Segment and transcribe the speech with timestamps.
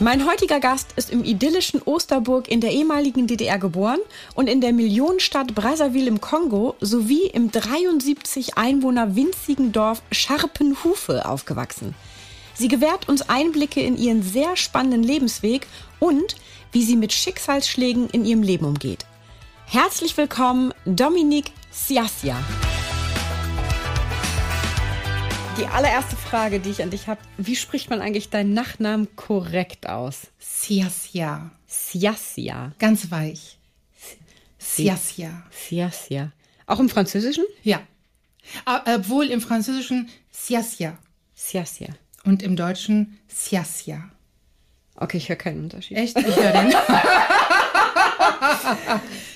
[0.00, 3.98] Mein heutiger Gast ist im idyllischen Osterburg in der ehemaligen DDR geboren
[4.36, 11.96] und in der Millionenstadt Brazzaville im Kongo sowie im 73 Einwohner winzigen Dorf Scharpenhufe aufgewachsen.
[12.54, 15.66] Sie gewährt uns Einblicke in ihren sehr spannenden Lebensweg
[15.98, 16.36] und
[16.70, 19.04] wie sie mit Schicksalsschlägen in ihrem Leben umgeht.
[19.66, 22.36] Herzlich willkommen, Dominique Siasia.
[25.58, 29.88] Die allererste Frage, die ich an dich habe, wie spricht man eigentlich deinen Nachnamen korrekt
[29.88, 30.28] aus?
[30.38, 31.50] Siasia.
[31.66, 32.70] Siasia.
[32.78, 33.58] Ganz weich.
[34.58, 35.42] Siasia.
[35.50, 36.30] Siasia.
[36.66, 37.44] Auch im Französischen?
[37.64, 37.80] Ja.
[38.86, 40.96] Obwohl im Französischen Siasia.
[41.34, 41.88] Siasia.
[42.24, 44.10] Und im Deutschen Siasia.
[44.94, 45.96] Okay, ich höre keinen Unterschied.
[45.96, 46.16] Echt?
[46.18, 46.70] Ich höre den.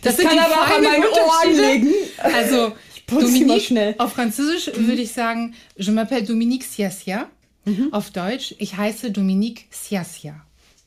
[0.03, 1.95] das, das kann aber auch an meinen Ohren liegen.
[2.19, 3.95] Also, Dominique, schnell.
[3.99, 4.87] Auf Französisch mhm.
[4.87, 7.29] würde ich sagen, je m'appelle Dominique Siasia.
[7.65, 7.93] Mhm.
[7.93, 10.35] Auf Deutsch, ich heiße Dominique Siasia.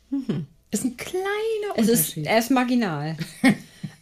[0.09, 0.47] Mhm.
[0.71, 1.23] Ist ein kleiner
[1.75, 2.17] es Unterschied.
[2.17, 3.17] Ist, er ist marginal.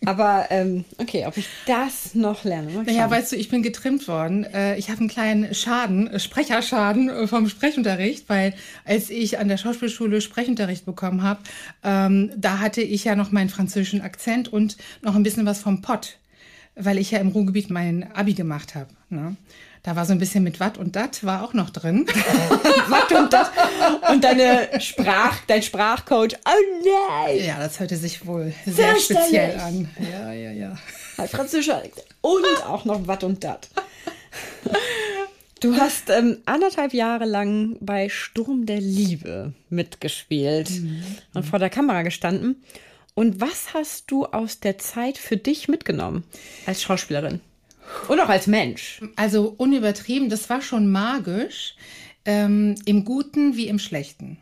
[0.06, 2.84] Aber ähm, okay, ob ich das noch lerne.
[2.84, 4.44] Naja, weißt du, ich bin getrimmt worden.
[4.44, 8.54] Äh, ich habe einen kleinen Schaden, äh, Sprecherschaden äh, vom Sprechunterricht, weil
[8.86, 11.40] als ich an der Schauspielschule Sprechunterricht bekommen habe,
[11.84, 15.82] ähm, da hatte ich ja noch meinen französischen Akzent und noch ein bisschen was vom
[15.82, 16.18] Pott
[16.76, 18.90] weil ich ja im Ruhrgebiet mein Abi gemacht habe.
[19.10, 19.36] Ne?
[19.84, 22.08] Da war so ein bisschen mit Watt und Dat war auch noch drin.
[22.88, 23.52] Watt und Dat.
[24.10, 27.46] Und deine Sprach, dein Sprachcoach, oh nein.
[27.46, 29.90] Ja, das hörte sich wohl sehr speziell an.
[30.00, 30.78] Ja, ja, ja.
[31.28, 31.84] Französischer
[32.22, 33.70] und auch noch Watt und Dat.
[35.60, 41.02] Du hast ähm, anderthalb Jahre lang bei Sturm der Liebe mitgespielt mhm.
[41.34, 42.62] und vor der Kamera gestanden.
[43.16, 46.24] Und was hast du aus der Zeit für dich mitgenommen
[46.66, 47.42] als Schauspielerin?
[48.08, 49.02] Und auch als Mensch?
[49.16, 51.76] Also unübertrieben, das war schon magisch,
[52.26, 54.38] ähm, im Guten wie im Schlechten.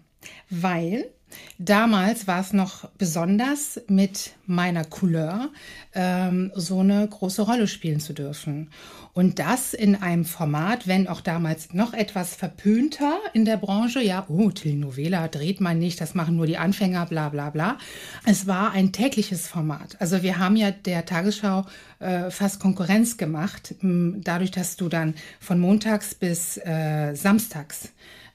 [0.50, 1.10] Weil
[1.58, 5.50] Damals war es noch besonders, mit meiner Couleur
[5.94, 8.70] ähm, so eine große Rolle spielen zu dürfen.
[9.14, 14.26] Und das in einem Format, wenn auch damals noch etwas verpönter in der Branche, ja,
[14.30, 17.78] oh, Telenovela dreht man nicht, das machen nur die Anfänger, bla bla bla.
[18.26, 19.98] Es war ein tägliches Format.
[20.00, 21.66] Also wir haben ja der Tagesschau
[22.00, 27.90] äh, fast Konkurrenz gemacht, dadurch, dass du dann von montags bis äh, samstags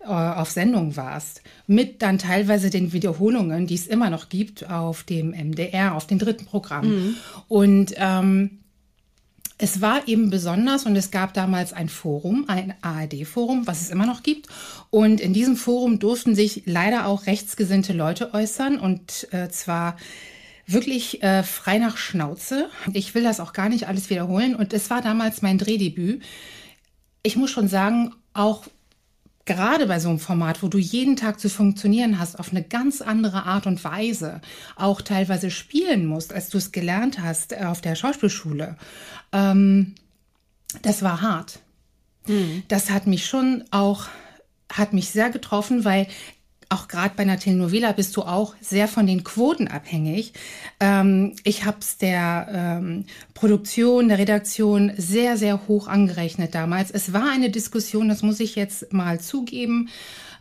[0.09, 5.31] auf Sendung warst, mit dann teilweise den Wiederholungen, die es immer noch gibt auf dem
[5.31, 6.89] MDR, auf dem dritten Programm.
[6.89, 7.15] Mhm.
[7.49, 8.59] Und ähm,
[9.59, 14.05] es war eben besonders und es gab damals ein Forum, ein ARD-Forum, was es immer
[14.05, 14.49] noch gibt.
[14.91, 19.97] Und in diesem Forum durften sich leider auch rechtsgesinnte Leute äußern und äh, zwar
[20.67, 22.69] wirklich äh, frei nach Schnauze.
[22.93, 24.55] Ich will das auch gar nicht alles wiederholen.
[24.55, 26.23] Und es war damals mein Drehdebüt.
[27.23, 28.67] Ich muss schon sagen, auch
[29.47, 33.01] gerade bei so einem Format, wo du jeden Tag zu funktionieren hast, auf eine ganz
[33.01, 34.41] andere Art und Weise,
[34.75, 38.77] auch teilweise spielen musst, als du es gelernt hast äh, auf der Schauspielschule,
[39.33, 39.95] ähm,
[40.83, 41.61] das war hart.
[42.27, 42.65] Mhm.
[42.69, 44.07] Das hat mich schon auch,
[44.71, 46.09] hat mich sehr getroffen, weil
[46.69, 50.33] auch gerade bei einer Telenovela bist du auch sehr von den Quoten abhängig.
[50.81, 53.05] Ähm, ich habe es der ähm,
[53.35, 56.91] Produktion, der Redaktion sehr, sehr hoch angerechnet damals.
[56.91, 59.89] Es war eine Diskussion, das muss ich jetzt mal zugeben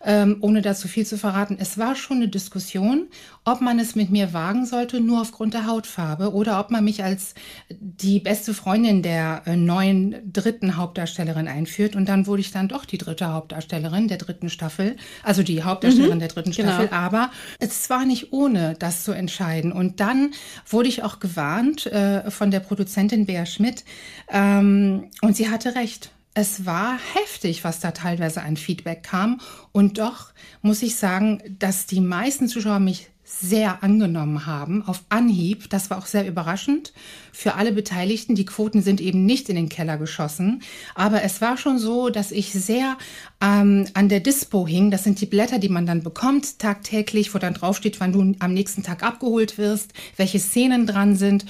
[0.06, 1.58] ähm, ohne da zu viel zu verraten.
[1.60, 3.08] Es war schon eine Diskussion,
[3.44, 7.04] ob man es mit mir wagen sollte, nur aufgrund der Hautfarbe oder ob man mich
[7.04, 7.34] als
[7.70, 11.96] die beste Freundin der äh, neuen dritten Hauptdarstellerin einführt.
[11.96, 16.18] Und dann wurde ich dann doch die dritte Hauptdarstellerin der dritten Staffel, also die Hauptdarstellerin
[16.18, 16.70] mhm, der dritten genau.
[16.70, 16.88] Staffel.
[16.88, 16.98] Genau.
[16.98, 19.72] Aber es war nicht ohne, das zu entscheiden.
[19.72, 20.34] Und dann
[20.68, 23.84] wurde ich auch gewarnt äh, von der Produzentin Bea Schmidt.
[24.30, 29.40] Ähm, und sie hatte recht es war heftig, was da teilweise an Feedback kam.
[29.72, 35.70] Und doch muss ich sagen, dass die meisten Zuschauer mich sehr angenommen haben auf Anhieb.
[35.72, 36.94] Das war auch sehr überraschend
[37.32, 38.36] für alle Beteiligten.
[38.36, 40.62] Die Quoten sind eben nicht in den Keller geschossen.
[40.94, 42.98] Aber es war schon so, dass ich sehr
[43.42, 44.92] ähm, an der Dispo hing.
[44.92, 48.54] Das sind die Blätter, die man dann bekommt tagtäglich, wo dann draufsteht, wann du am
[48.54, 51.46] nächsten Tag abgeholt wirst, welche Szenen dran sind.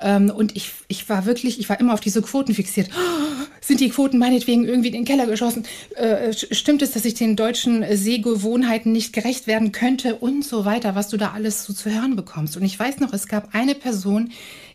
[0.00, 2.88] Ähm, und ich, ich war wirklich, ich war immer auf diese Quoten fixiert.
[2.92, 5.64] Oh, sind die Quoten meinetwegen irgendwie in den Keller geschossen?
[5.96, 10.94] Äh, stimmt es, dass ich den deutschen Sehgewohnheiten nicht gerecht werden könnte und so weiter,
[10.94, 12.56] was du da alles so zu hören bekommst.
[12.56, 14.30] Und ich weiß noch, es gab eine Person,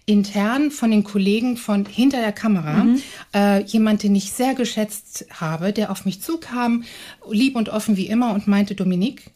[0.06, 3.02] intern von den Kollegen von hinter der Kamera mhm.
[3.34, 6.84] äh, jemand, den ich sehr geschätzt habe, der auf mich zukam,
[7.30, 9.32] lieb und offen wie immer und meinte, Dominique,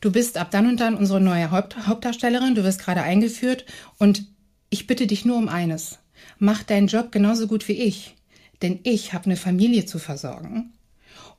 [0.00, 3.64] du bist ab dann und dann unsere neue Haupt Hauptdarstellerin, du wirst gerade eingeführt
[3.98, 4.26] und
[4.70, 5.98] ich bitte dich nur um eines.
[6.38, 8.14] Mach deinen Job genauso gut wie ich,
[8.62, 10.72] denn ich habe eine Familie zu versorgen.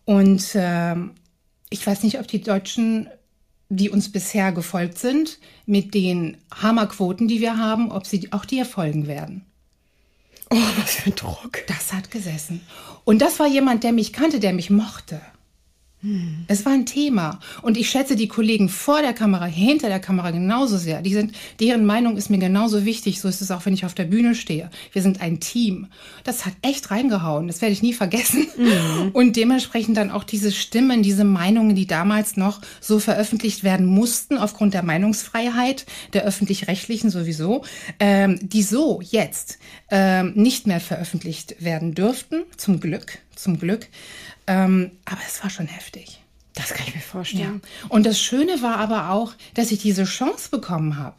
[0.05, 0.95] Und äh,
[1.69, 3.09] ich weiß nicht, ob die Deutschen
[3.69, 8.65] die uns bisher gefolgt sind, mit den Hammerquoten, die wir haben, ob sie auch dir
[8.65, 9.45] folgen werden.
[10.49, 11.65] Oh, was für ein Druck.
[11.67, 12.61] Das hat gesessen.
[13.03, 15.19] Und das war jemand, der mich kannte, der mich mochte.
[16.01, 16.45] Hm.
[16.47, 17.39] Es war ein Thema.
[17.63, 21.01] Und ich schätze die Kollegen vor der Kamera, hinter der Kamera genauso sehr.
[21.01, 23.19] Die sind, deren Meinung ist mir genauso wichtig.
[23.19, 24.69] So ist es auch, wenn ich auf der Bühne stehe.
[24.93, 25.87] Wir sind ein Team.
[26.23, 27.47] Das hat echt reingehauen.
[27.47, 28.47] Das werde ich nie vergessen.
[28.57, 29.09] Mhm.
[29.13, 34.37] Und dementsprechend dann auch diese Stimmen, diese Meinungen, die damals noch so veröffentlicht werden mussten,
[34.37, 37.63] aufgrund der Meinungsfreiheit, der öffentlich-rechtlichen sowieso,
[37.99, 39.57] ähm, die so jetzt
[39.89, 42.43] ähm, nicht mehr veröffentlicht werden dürften.
[42.55, 43.19] Zum Glück.
[43.37, 43.87] Zum Glück.
[44.47, 46.21] Ähm, aber es war schon heftig.
[46.53, 47.61] Das kann ich mir vorstellen.
[47.63, 47.87] Ja.
[47.89, 51.15] Und das Schöne war aber auch, dass ich diese Chance bekommen habe.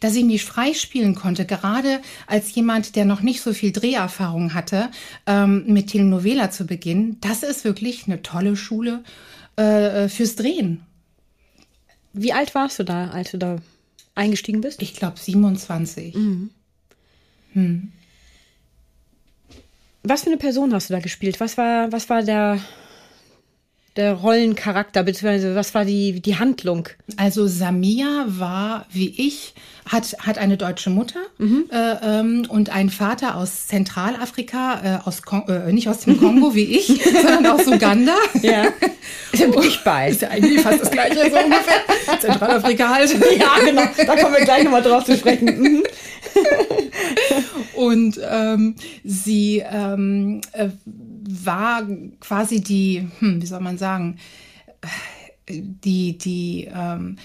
[0.00, 4.90] Dass ich mich freispielen konnte, gerade als jemand, der noch nicht so viel Dreherfahrung hatte,
[5.26, 7.18] ähm, mit Telenovela zu beginnen.
[7.20, 9.04] Das ist wirklich eine tolle Schule
[9.56, 10.82] äh, fürs Drehen.
[12.12, 13.56] Wie alt warst du da, als du da
[14.14, 14.82] eingestiegen bist?
[14.82, 16.14] Ich glaube 27.
[16.14, 16.50] Mhm.
[17.52, 17.92] Hm.
[20.02, 21.40] Was für eine Person hast du da gespielt?
[21.40, 22.58] Was war, was war der,
[23.96, 26.88] der Rollencharakter, beziehungsweise was war die, die Handlung?
[27.16, 29.54] Also Samia war, wie ich,
[29.86, 31.66] hat, hat eine deutsche Mutter mhm.
[31.70, 36.54] äh, ähm, und einen Vater aus Zentralafrika, äh, aus Kon äh, nicht aus dem Kongo
[36.54, 36.86] wie ich,
[37.22, 38.14] sondern aus Uganda.
[38.42, 38.64] Ja.
[39.32, 40.10] Ja wirklich bei.
[40.10, 42.18] Ist ja eigentlich fast das gleiche so ungefähr.
[42.20, 43.16] Zentralafrika halt.
[43.38, 43.82] Ja, genau.
[43.96, 45.42] Da kommen wir gleich nochmal drauf zu sprechen.
[45.62, 45.82] Mhm.
[47.74, 48.74] und ähm,
[49.04, 51.86] sie ähm, äh, war
[52.20, 54.18] quasi die, hm, wie soll man sagen,
[55.48, 57.16] die, die ähm,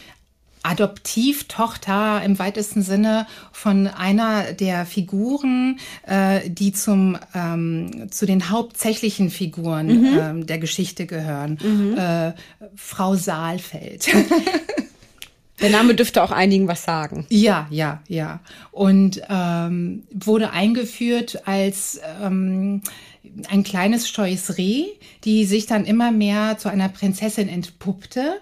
[0.64, 9.30] Adoptivtochter im weitesten Sinne von einer der Figuren, äh, die zum ähm, zu den hauptsächlichen
[9.30, 10.20] Figuren mhm.
[10.20, 11.58] ähm, der Geschichte gehören.
[11.64, 11.98] Mhm.
[11.98, 12.34] Äh,
[12.76, 14.10] Frau Saalfeld.
[15.62, 17.26] Der Name dürfte auch einigen was sagen.
[17.30, 18.42] Ja, ja, ja.
[18.72, 22.82] Und ähm, wurde eingeführt als ähm,
[23.50, 24.86] ein kleines scheues Reh,
[25.24, 28.40] die sich dann immer mehr zu einer Prinzessin entpuppte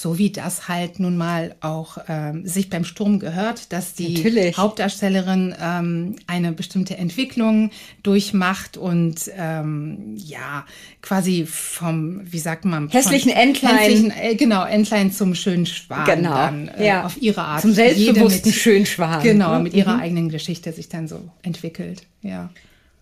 [0.00, 4.56] so wie das halt nun mal auch ähm, sich beim Sturm gehört, dass die Natürlich.
[4.56, 7.70] Hauptdarstellerin ähm, eine bestimmte Entwicklung
[8.02, 10.64] durchmacht und ähm, ja,
[11.02, 13.76] quasi vom, wie sagt man, hässlichen Entlein.
[13.76, 16.34] Hässlichen, äh, genau, Entlein zum schönen Schwan genau.
[16.34, 17.04] dann äh, ja.
[17.04, 17.62] auf ihre Art.
[17.62, 19.22] Zum selbstbewussten mit, schönen Schwan.
[19.22, 19.64] Genau, ne?
[19.64, 20.02] mit ihrer mhm.
[20.02, 22.50] eigenen Geschichte sich dann so entwickelt, ja.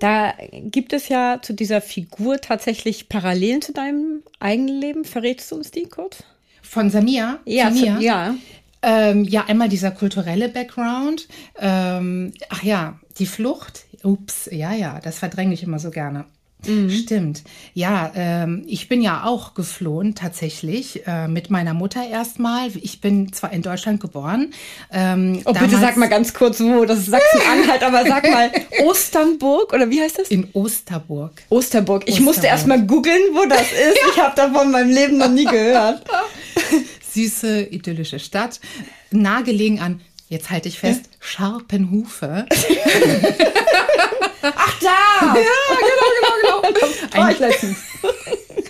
[0.01, 5.05] Da gibt es ja zu dieser Figur tatsächlich Parallelen zu deinem eigenen Leben.
[5.05, 6.25] Verrätst du uns die kurz?
[6.71, 7.41] Von Samia?
[7.47, 7.99] Ja, Samia?
[7.99, 8.35] ja.
[8.81, 11.27] Ähm, ja, einmal dieser kulturelle Background.
[11.59, 13.87] Ähm, ach ja, die Flucht.
[14.05, 16.27] Ups, ja, ja, das verdränge ich immer so gerne.
[16.67, 16.91] Mhm.
[16.91, 17.43] Stimmt.
[17.75, 22.69] Ja, ähm, ich bin ja auch geflohen tatsächlich äh, mit meiner Mutter erstmal.
[22.83, 24.53] Ich bin zwar in Deutschland geboren.
[24.93, 26.85] Ähm, oh, bitte sag mal ganz kurz, wo.
[26.85, 28.51] Das ist Sachsen-Anhalt, aber sag mal
[28.85, 30.29] Osternburg oder wie heißt das?
[30.29, 31.43] In Osterburg.
[31.49, 32.03] Osterburg.
[32.07, 32.25] Ich Osterburg.
[32.27, 33.73] musste erst mal googeln, wo das ist.
[33.73, 34.09] ja.
[34.13, 36.05] Ich habe davon in meinem Leben noch nie gehört.
[37.13, 38.61] Süße, idyllische Stadt.
[39.11, 41.11] Nahegelegen an jetzt halte ich fest, ja.
[41.19, 42.47] Scharpenhufe.
[44.43, 45.35] Ach da!
[45.35, 45.43] Ja,
[45.81, 46.09] genau,
[46.43, 46.89] genau, genau.
[47.13, 47.37] Ein,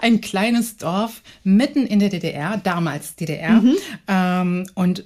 [0.00, 3.60] ein kleines Dorf mitten in der DDR, damals DDR.
[3.60, 3.76] Mhm.
[4.06, 5.04] Ähm, und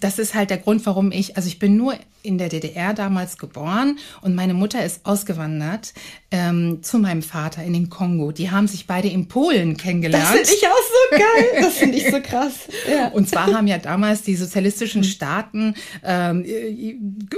[0.00, 3.38] das ist halt der Grund, warum ich, also ich bin nur in der DDR damals
[3.38, 5.94] geboren und meine Mutter ist ausgewandert
[6.30, 8.32] ähm, zu meinem Vater in den Kongo.
[8.32, 10.24] Die haben sich beide in Polen kennengelernt.
[10.24, 11.62] Das finde ich auch so geil.
[11.62, 12.54] Das finde ich so krass.
[12.88, 13.08] Ja.
[13.08, 16.44] Und zwar haben ja damals die sozialistischen Staaten ähm,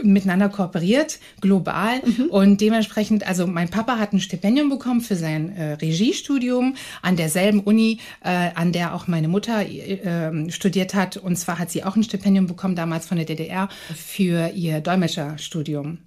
[0.02, 2.00] miteinander kooperiert, global.
[2.04, 2.26] Mhm.
[2.26, 7.60] Und dementsprechend, also mein Papa hat ein Stipendium bekommen für sein äh, Regiestudium an derselben
[7.60, 11.16] Uni, äh, an der auch meine Mutter äh, studiert hat.
[11.16, 15.98] Und zwar hat sie auch ein Stipendium bekommen, damals von der DDR, für ihr Dolmetscherstudium.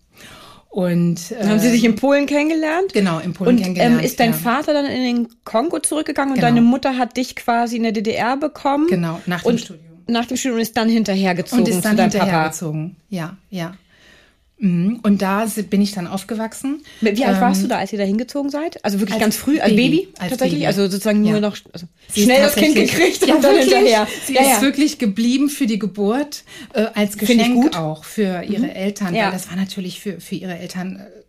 [0.74, 2.94] Und äh, haben Sie sich in Polen kennengelernt?
[2.94, 4.00] Genau, in Polen und, kennengelernt.
[4.00, 4.38] Ähm, ist dein ja.
[4.38, 6.48] Vater dann in den Kongo zurückgegangen genau.
[6.48, 8.88] und deine Mutter hat dich quasi in der DDR bekommen?
[8.88, 9.86] Genau, nach dem Studium.
[10.08, 12.96] Nach dem Studium ist dann hinterhergezogen und ist dann hinterhergezogen.
[13.10, 13.76] Ja, ja.
[14.64, 15.02] Mhm.
[15.04, 16.84] Und da bin ich dann aufgewachsen.
[17.02, 18.84] Wie alt Ähm, warst du da, als ihr da hingezogen seid?
[18.86, 20.60] Also wirklich als ganz früh, als Baby, Baby, als tatsächlich?
[20.62, 20.68] Baby.
[20.68, 21.40] Also sozusagen nur Ja.
[21.42, 23.74] noch also schnell das Kind gekriegt ja, und dann wirklich.
[23.74, 24.08] hinterher.
[24.26, 27.74] Sie ja, ist wirklich geblieben für die Geburt, äh, als Geschenk.
[27.74, 27.74] Mhm.
[27.74, 29.14] auch für ihre Eltern.
[29.14, 29.26] Ja.
[29.26, 31.23] Weil das war natürlich für, für ihre Eltern äh,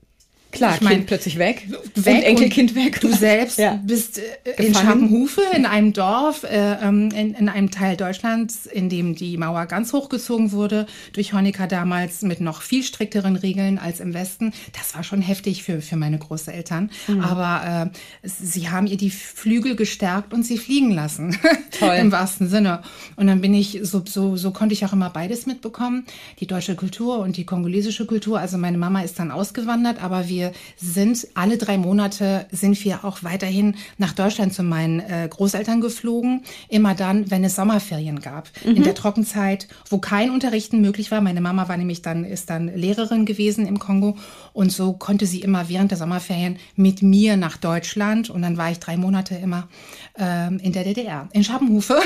[0.55, 3.01] Klar, ich mein, Kind plötzlich weg, weg und Enkelkind weg.
[3.01, 3.81] Du selbst Ja.
[3.85, 4.23] bist äh,
[4.57, 4.75] in Gefangen.
[4.75, 9.67] Scharpenhufe, in einem Dorf, äh, ähm, in, in einem Teil Deutschlands, in dem die Mauer
[9.67, 14.53] ganz hochgezogen wurde, durch Honecker damals mit noch viel strikteren Regeln als im Westen.
[14.77, 16.91] Das war schon heftig für, für meine Großeltern.
[17.09, 17.21] Mhm.
[17.21, 17.91] Aber
[18.23, 21.39] äh, sie haben ihr die Flügel gestärkt und sie fliegen lassen.
[21.79, 21.97] Toll.
[21.97, 22.83] Im wahrsten Sinne.
[23.17, 26.05] Und dann bin ich, so, so, so konnte ich auch immer beides mitbekommen.
[26.41, 28.39] Die deutsche Kultur und die kongolesische Kultur.
[28.39, 30.44] Also meine Mama ist dann ausgewandert, aber wir
[30.77, 36.43] sind alle drei Monate sind wir auch weiterhin nach Deutschland zu meinen äh, Großeltern geflogen.
[36.69, 38.51] Immer dann, wenn es Sommerferien gab.
[38.65, 41.21] In der Trockenzeit, wo kein Unterrichten möglich war.
[41.21, 44.17] Meine Mama war nämlich dann, ist dann Lehrerin gewesen im Kongo.
[44.55, 48.31] Und so konnte sie immer während der Sommerferien mit mir nach Deutschland.
[48.31, 49.69] Und dann war ich drei Monate immer
[50.17, 51.99] ähm, in der DDR, in Schappenhufe.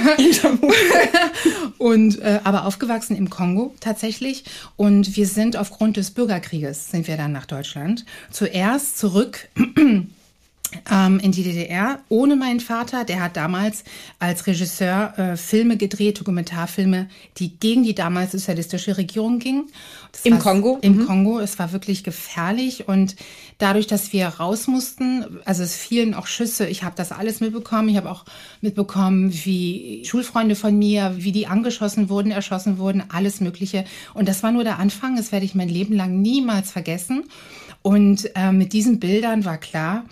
[1.78, 4.44] und äh, aber aufgewachsen im Kongo tatsächlich.
[4.76, 8.04] Und wir sind aufgrund des Bürgerkrieges sind wir dann nach Deutschland.
[8.30, 9.48] Zuerst zurück
[11.22, 13.04] in die DDR ohne meinen Vater.
[13.04, 13.84] Der hat damals
[14.18, 17.08] als Regisseur äh, Filme gedreht, Dokumentarfilme,
[17.38, 19.70] die gegen die damals sozialistische Regierung gingen.
[20.12, 20.78] Das Im Kongo?
[20.82, 21.38] Im Kongo.
[21.38, 23.16] Es war wirklich gefährlich und
[23.56, 26.66] dadurch, dass wir raus mussten, also es fielen auch Schüsse.
[26.66, 27.88] Ich habe das alles mitbekommen.
[27.88, 28.24] Ich habe auch
[28.60, 33.84] mitbekommen, wie Schulfreunde von mir, wie die angeschossen wurden, erschossen wurden, alles Mögliche.
[34.12, 35.16] Und das war nur der Anfang.
[35.16, 37.24] Das werde ich mein Leben lang niemals vergessen.
[37.82, 40.04] Und äh, mit diesen Bildern war klar,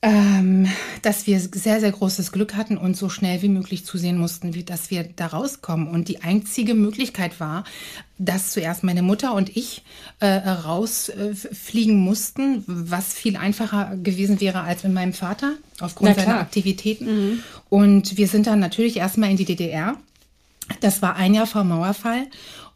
[0.00, 0.68] ähm,
[1.02, 4.62] dass wir sehr, sehr großes Glück hatten und so schnell wie möglich zusehen mussten, wie,
[4.62, 5.88] dass wir da rauskommen.
[5.88, 7.64] Und die einzige Möglichkeit war,
[8.16, 9.82] dass zuerst meine Mutter und ich
[10.20, 16.38] äh, rausfliegen äh, mussten, was viel einfacher gewesen wäre als mit meinem Vater aufgrund seiner
[16.40, 17.42] Aktivitäten.
[17.68, 19.96] Und wir sind dann natürlich erstmal in die DDR.
[20.80, 22.26] Das war ein Jahr vor Mauerfall.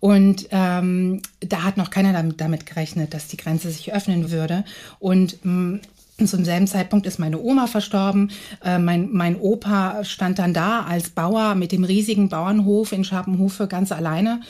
[0.00, 4.64] Und ähm, da hat noch keiner damit, damit gerechnet, dass die Grenze sich öffnen würde.
[4.99, 5.79] Und mh,
[6.19, 8.31] zum selben Zeitpunkt ist meine Oma verstorben.
[8.62, 13.66] Äh, mein, mein Opa stand dann da als Bauer mit dem riesigen Bauernhof in Scharpenhufe
[13.66, 14.40] ganz alleine.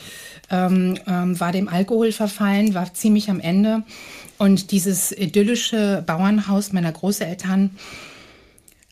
[0.51, 3.85] Ähm, ähm, war dem Alkohol verfallen, war ziemlich am Ende.
[4.39, 7.71] Und dieses idyllische Bauernhaus meiner Großeltern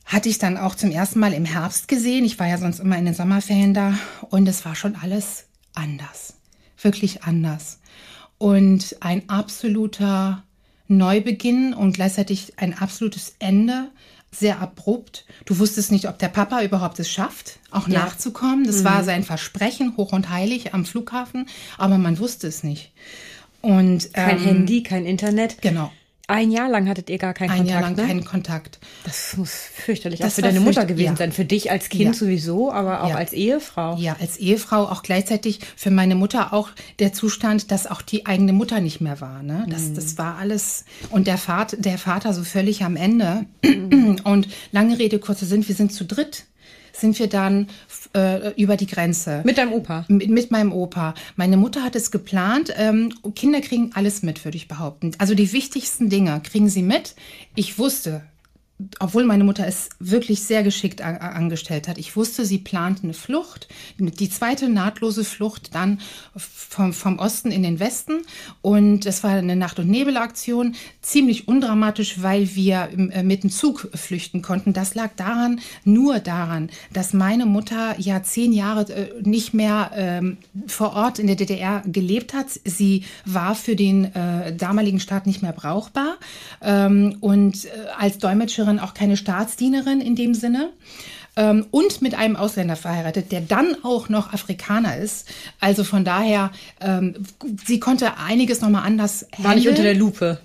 [0.07, 2.25] hatte ich dann auch zum ersten Mal im Herbst gesehen.
[2.25, 3.95] Ich war ja sonst immer in den Sommerferien da
[4.31, 6.35] und es war schon alles anders.
[6.81, 7.79] Wirklich anders.
[8.39, 10.43] Und ein absoluter
[10.91, 13.89] Neubeginn und gleichzeitig ein absolutes Ende.
[14.33, 15.25] Sehr abrupt.
[15.45, 18.01] Du wusstest nicht, ob der Papa überhaupt es schafft, auch Ja.
[18.01, 18.65] nachzukommen.
[18.65, 22.93] Das war sein Versprechen, hoch und heilig am Flughafen, aber man wusste es nicht.
[23.61, 25.61] Und Kein ähm, Handy, kein Internet.
[25.63, 25.91] Genau.
[26.31, 28.07] Ein Jahr lang hattet ihr gar keinen Ein Kontakt, Jahr lang ne?
[28.07, 28.79] keinen Kontakt.
[29.05, 31.17] Das muss fürchterlich Das auch für deine Mutter gewesen ja.
[31.17, 31.33] sein.
[31.33, 32.13] Für dich als Kind Ja.
[32.15, 33.17] sowieso, aber auch Ja.
[33.17, 33.97] als Ehefrau.
[33.97, 36.69] Ja, als Ehefrau auch gleichzeitig für meine Mutter auch
[36.99, 39.43] der Zustand, dass auch die eigene Mutter nicht mehr war.
[39.43, 39.67] Ne?
[39.69, 40.85] Das, das war alles.
[41.11, 43.47] Und der Vater, der Vater so völlig am Ende.
[44.25, 46.45] Und lange Rede, kurzer Sinn, wir sind zu dritt,
[46.93, 47.69] sind wir dann
[48.15, 49.43] äh, über die Grenze.
[49.45, 50.05] Mit deinem Opa.
[50.09, 51.15] Mit, mit meinem Opa.
[51.37, 52.73] Meine Mutter hat es geplant.
[52.77, 55.13] Ähm, Kinder kriegen alles mit, würde ich behaupten.
[55.19, 57.15] Also die wichtigsten Dinge kriegen sie mit.
[57.55, 58.23] Ich wusste,
[58.99, 61.99] obwohl meine Mutter es wirklich sehr geschickt angestellt hat.
[61.99, 63.69] Ich wusste, sie plant eine Flucht,
[63.99, 66.01] die zweite nahtlose Flucht dann
[66.37, 68.23] vom, vom Osten in den Westen.
[68.63, 73.89] Und es war eine Nacht- und Nebelaktion, ziemlich undramatisch, weil wir äh, mit dem Zug
[73.95, 74.73] flüchten konnten.
[74.73, 80.39] Das lag daran, nur daran, dass meine Mutter ja zehn Jahre äh, nicht mehr ähm,
[80.67, 82.47] vor Ort in der DDR gelebt hat.
[82.65, 86.17] Sie war für den äh, damaligen Staat nicht mehr brauchbar
[86.63, 87.69] ähm, und
[87.99, 90.71] als Dolmetscherin auch keine Staatsdienerin in dem Sinne.
[91.37, 95.29] Ähm, und mit einem Ausländer verheiratet, der dann auch noch Afrikaner ist.
[95.61, 96.51] Also von daher,
[96.81, 97.15] ähm,
[97.65, 99.69] sie konnte einiges nochmal anders War nicht handeln.
[99.69, 100.41] unter der Lupe.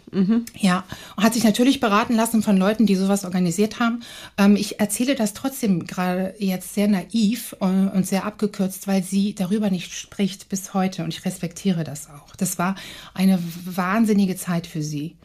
[0.57, 0.85] Ja,
[1.17, 4.03] und hat sich natürlich beraten lassen von Leuten, die sowas organisiert haben.
[4.37, 9.33] Ähm, ich erzähle das trotzdem gerade jetzt sehr naiv und, und sehr abgekürzt, weil sie
[9.33, 12.35] darüber nicht spricht bis heute und ich respektiere das auch.
[12.37, 12.75] Das war
[13.13, 15.17] eine wahnsinnige Zeit für sie.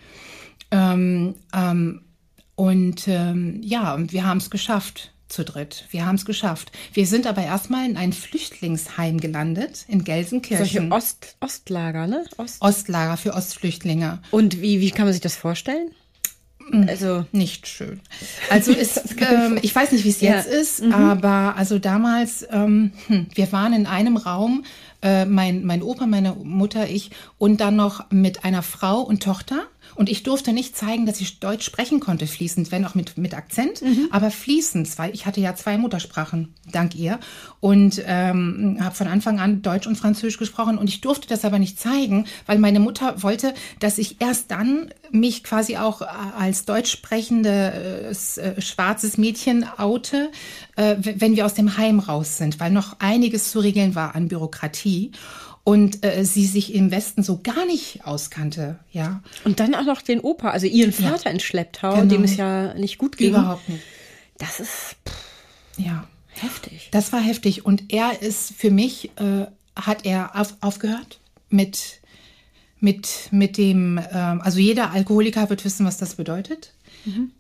[0.72, 2.00] Ähm, ähm,
[2.60, 5.86] und ähm, ja, und wir haben es geschafft zu dritt.
[5.92, 6.72] Wir haben es geschafft.
[6.92, 10.92] Wir sind aber erstmal in ein Flüchtlingsheim gelandet in Solche Gelsenkirchen.
[10.92, 12.24] Ost, Ostlager, ne?
[12.36, 12.60] Ost.
[12.60, 14.18] Ostlager für Ostflüchtlinge.
[14.30, 15.92] Und wie, wie kann man sich das vorstellen?
[16.86, 18.00] Also, Nicht schön.
[18.50, 20.36] Also ist, ähm, ich weiß nicht, wie es Ja.
[20.36, 24.64] jetzt ist, aber also damals, ähm, hm, wir waren in einem Raum
[25.02, 29.62] Äh, mein, mein Opa, meine Mutter, ich und dann noch mit einer Frau und Tochter.
[30.00, 33.34] Und ich durfte nicht zeigen, dass ich Deutsch sprechen konnte, fließend, wenn auch mit, mit
[33.34, 34.08] Akzent, mhm.
[34.10, 37.20] aber fließend, weil ich hatte ja zwei Muttersprachen, dank ihr.
[37.60, 40.78] Und ähm, habe von Anfang an Deutsch und Französisch gesprochen.
[40.78, 44.88] Und ich durfte das aber nicht zeigen, weil meine Mutter wollte, dass ich erst dann
[45.10, 50.30] mich quasi auch als deutsch sprechende äh, äh schwarzes Mädchen oute,
[50.76, 54.28] äh, wenn wir aus dem Heim raus sind, weil noch einiges zu regeln war an
[54.28, 55.12] Bürokratie
[55.70, 59.22] und äh, sie sich im Westen so gar nicht auskannte, ja.
[59.44, 61.30] Und dann auch noch den Opa, also ihren Vater ja.
[61.30, 62.06] in Schlepptau, genau.
[62.06, 63.30] dem es ja nicht gut ging.
[63.30, 63.82] Überhaupt nicht.
[64.38, 65.14] Das ist pff,
[65.76, 66.88] ja heftig.
[66.90, 69.46] Das war heftig und er ist für mich äh,
[69.76, 72.00] hat er auf, aufgehört mit
[72.80, 76.72] mit mit dem ähm, also jeder Alkoholiker wird wissen, was das bedeutet.
[77.04, 77.30] Mhm.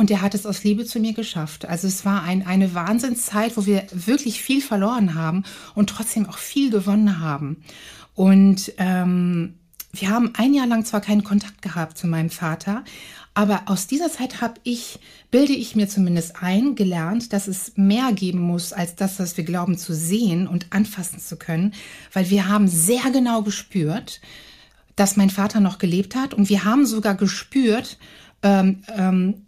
[0.00, 1.66] Und er hat es aus Liebe zu mir geschafft.
[1.66, 6.38] Also es war ein, eine Wahnsinnszeit, wo wir wirklich viel verloren haben und trotzdem auch
[6.38, 7.62] viel gewonnen haben.
[8.14, 9.56] Und ähm,
[9.92, 12.82] wir haben ein Jahr lang zwar keinen Kontakt gehabt zu meinem Vater,
[13.34, 18.10] aber aus dieser Zeit habe ich, bilde ich mir zumindest ein, gelernt, dass es mehr
[18.14, 21.74] geben muss als das, was wir glauben zu sehen und anfassen zu können,
[22.14, 24.22] weil wir haben sehr genau gespürt,
[24.96, 27.98] dass mein Vater noch gelebt hat und wir haben sogar gespürt,
[28.42, 29.42] ähm, ähm,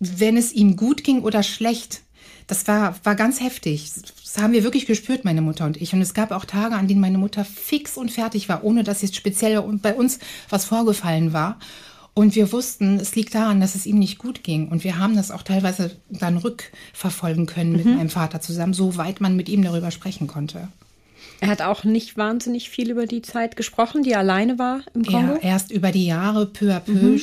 [0.00, 2.02] wenn es ihm gut ging oder schlecht.
[2.46, 3.92] Das war, war ganz heftig.
[4.24, 5.92] Das haben wir wirklich gespürt, meine Mutter und ich.
[5.92, 9.02] Und es gab auch Tage, an denen meine Mutter fix und fertig war, ohne dass
[9.02, 11.60] jetzt speziell bei uns was vorgefallen war.
[12.12, 14.68] Und wir wussten, es liegt daran, dass es ihm nicht gut ging.
[14.68, 17.96] Und wir haben das auch teilweise dann rückverfolgen können mit mhm.
[17.98, 20.68] meinem Vater zusammen, so weit man mit ihm darüber sprechen konnte.
[21.40, 25.04] Er hat auch nicht wahnsinnig viel über die Zeit gesprochen, die er alleine war im
[25.04, 25.34] Kongo?
[25.34, 27.20] Ja, erst über die Jahre, peu à peu, mhm.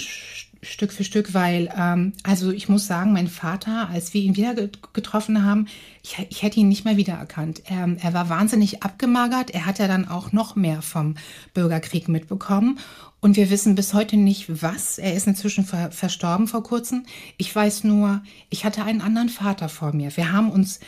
[0.68, 4.54] Stück für Stück, weil, ähm, also ich muss sagen, mein Vater, als wir ihn wieder
[4.94, 5.68] getroffen haben,
[6.04, 7.64] ich, ich hätte ihn nicht mehr wiedererkannt.
[7.66, 9.52] Er, er war wahnsinnig abgemagert.
[9.52, 11.16] Er hat ja dann auch noch mehr vom
[11.54, 12.80] Bürgerkrieg mitbekommen.
[13.20, 15.00] Und wir wissen bis heute nicht, was.
[15.00, 17.06] Er ist inzwischen ver verstorben vor kurzem.
[17.38, 20.16] Ich weiß nur, ich hatte einen anderen Vater vor mir.
[20.16, 20.80] Wir haben uns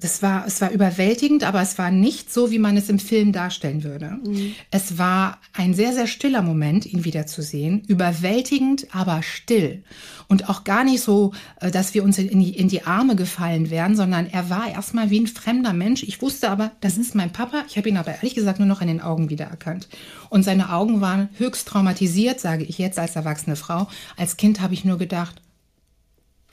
[0.00, 3.32] das war, es war überwältigend, aber es war nicht so, wie man es im Film
[3.32, 4.18] darstellen würde.
[4.24, 4.54] Mhm.
[4.70, 7.82] Es war ein sehr, sehr stiller Moment, ihn wiederzusehen.
[7.86, 9.84] Überwältigend, aber still.
[10.26, 13.70] Und auch gar nicht so, äh, dass wir uns in die, in die Arme gefallen
[13.70, 16.02] wären, sondern er war erstmal wie ein fremder Mensch.
[16.02, 17.64] Ich wusste aber, das ist mein Papa.
[17.68, 19.88] Ich habe ihn aber ehrlich gesagt nur noch in den Augen wiedererkannt.
[20.30, 23.88] Und seine Augen waren höchst traumatisiert, sage ich jetzt als erwachsene Frau.
[24.16, 25.42] Als Kind habe ich nur gedacht,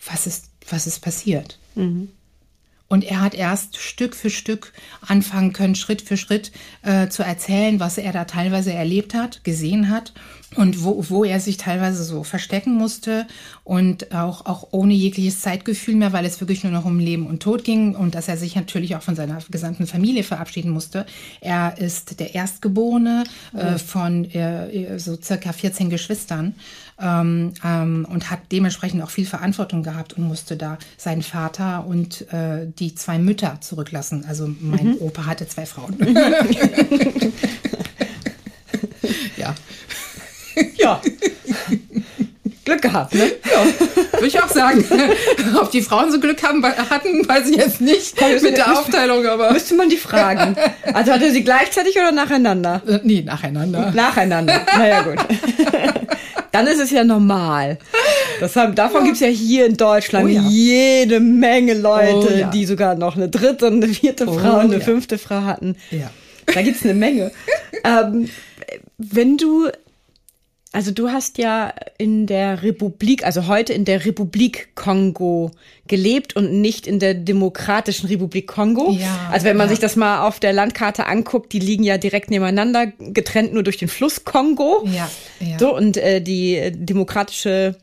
[0.05, 1.59] was ist, was ist passiert?
[1.75, 2.09] Mhm.
[2.89, 4.71] Und er hat erst Stück für Stück
[5.05, 6.51] anfangen können, Schritt für Schritt
[6.83, 10.13] äh, zu erzählen, was er da teilweise erlebt hat, gesehen hat
[10.55, 13.27] und wo, wo er sich teilweise so verstecken musste
[13.65, 17.43] und auch, auch ohne jegliches Zeitgefühl mehr, weil es wirklich nur noch um Leben und
[17.43, 21.05] Tod ging und dass er sich natürlich auch von seiner gesamten Familie verabschieden musste.
[21.41, 26.55] Er ist der Erstgeborene äh, von äh, so circa 14 Geschwistern
[26.99, 32.31] ähm, ähm, und hat dementsprechend auch viel Verantwortung gehabt und musste da seinen Vater und
[32.33, 34.25] äh, die zwei Mütter zurücklassen.
[34.27, 34.97] Also mein mhm.
[34.99, 35.95] Opa hatte zwei Frauen.
[39.37, 39.55] ja.
[40.75, 41.01] Ja.
[42.65, 43.31] Glück gehabt, ne?
[43.45, 43.65] Ja,
[44.11, 44.83] würde ich auch sagen.
[45.61, 49.53] Ob die Frauen so Glück haben, hatten, weiß ich jetzt nicht mit der Aufteilung, aber.
[49.53, 50.57] Müsste man die fragen.
[50.93, 52.81] Also hatte sie gleichzeitig oder nacheinander?
[52.85, 53.91] Äh, nee, nacheinander.
[53.95, 54.65] Nacheinander.
[54.77, 55.15] Naja, gut
[56.51, 57.77] dann ist es ja normal.
[58.39, 59.05] Das haben, davon ja.
[59.05, 60.41] gibt es ja hier in Deutschland oh, ja.
[60.41, 62.49] jede Menge Leute, oh, ja.
[62.49, 65.75] die sogar noch eine dritte und eine vierte oh, Frau und eine fünfte Frau hatten.
[65.91, 66.09] Ja.
[66.53, 67.31] Da gibt es eine Menge.
[67.83, 68.29] ähm,
[68.97, 69.69] wenn du
[70.77, 75.49] also du hast ja in der Republik, also heute in der Republik Kongo
[75.87, 78.91] gelebt und nicht in der Demokratischen Republik Kongo.
[78.91, 79.69] Ja, also wenn man ja.
[79.71, 83.77] sich das mal auf der Landkarte anguckt, die liegen ja direkt nebeneinander, getrennt nur durch
[83.77, 84.85] den Fluss Kongo.
[84.85, 85.09] Ja,
[85.39, 85.57] ja.
[85.57, 87.75] So und äh, die Demokratische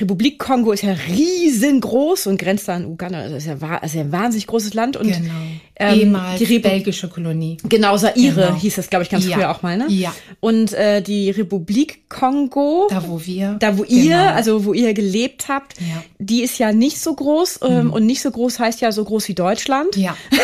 [0.00, 3.28] Republik Kongo ist ja riesengroß und grenzt an Uganda.
[3.28, 4.96] Das ist ja, ist ja ein wahnsinnig großes Land.
[4.96, 5.34] Und, genau.
[5.76, 7.56] Ähm, Ehemals die belgische Kolonie.
[7.68, 8.54] Genau, Saire genau.
[8.54, 9.36] hieß das, glaube ich, ganz ja.
[9.36, 9.76] früher auch mal.
[9.76, 9.86] Ne?
[9.88, 10.14] Ja.
[10.40, 12.86] Und äh, die Republik Kongo.
[12.90, 13.56] Da, wo wir.
[13.58, 14.00] Da, wo genau.
[14.00, 16.02] ihr, also wo ihr gelebt habt, ja.
[16.18, 17.60] die ist ja nicht so groß.
[17.62, 17.92] Ähm, mhm.
[17.92, 19.96] Und nicht so groß heißt ja so groß wie Deutschland.
[19.96, 20.16] Ja.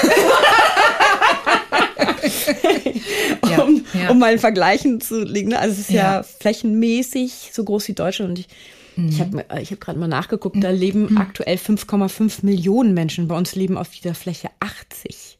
[3.65, 5.51] um, ja, um mal in Vergleichen zu legen.
[5.51, 5.59] Ne?
[5.59, 6.17] Also es ist ja.
[6.17, 8.31] ja flächenmäßig so groß wie Deutschland.
[8.31, 8.49] Und ich
[8.97, 9.09] Mhm.
[9.09, 11.19] Ich habe ich hab gerade mal nachgeguckt, da leben mhm.
[11.19, 13.29] aktuell 5,5 Millionen Menschen.
[13.29, 15.39] Bei uns leben auf dieser Fläche 80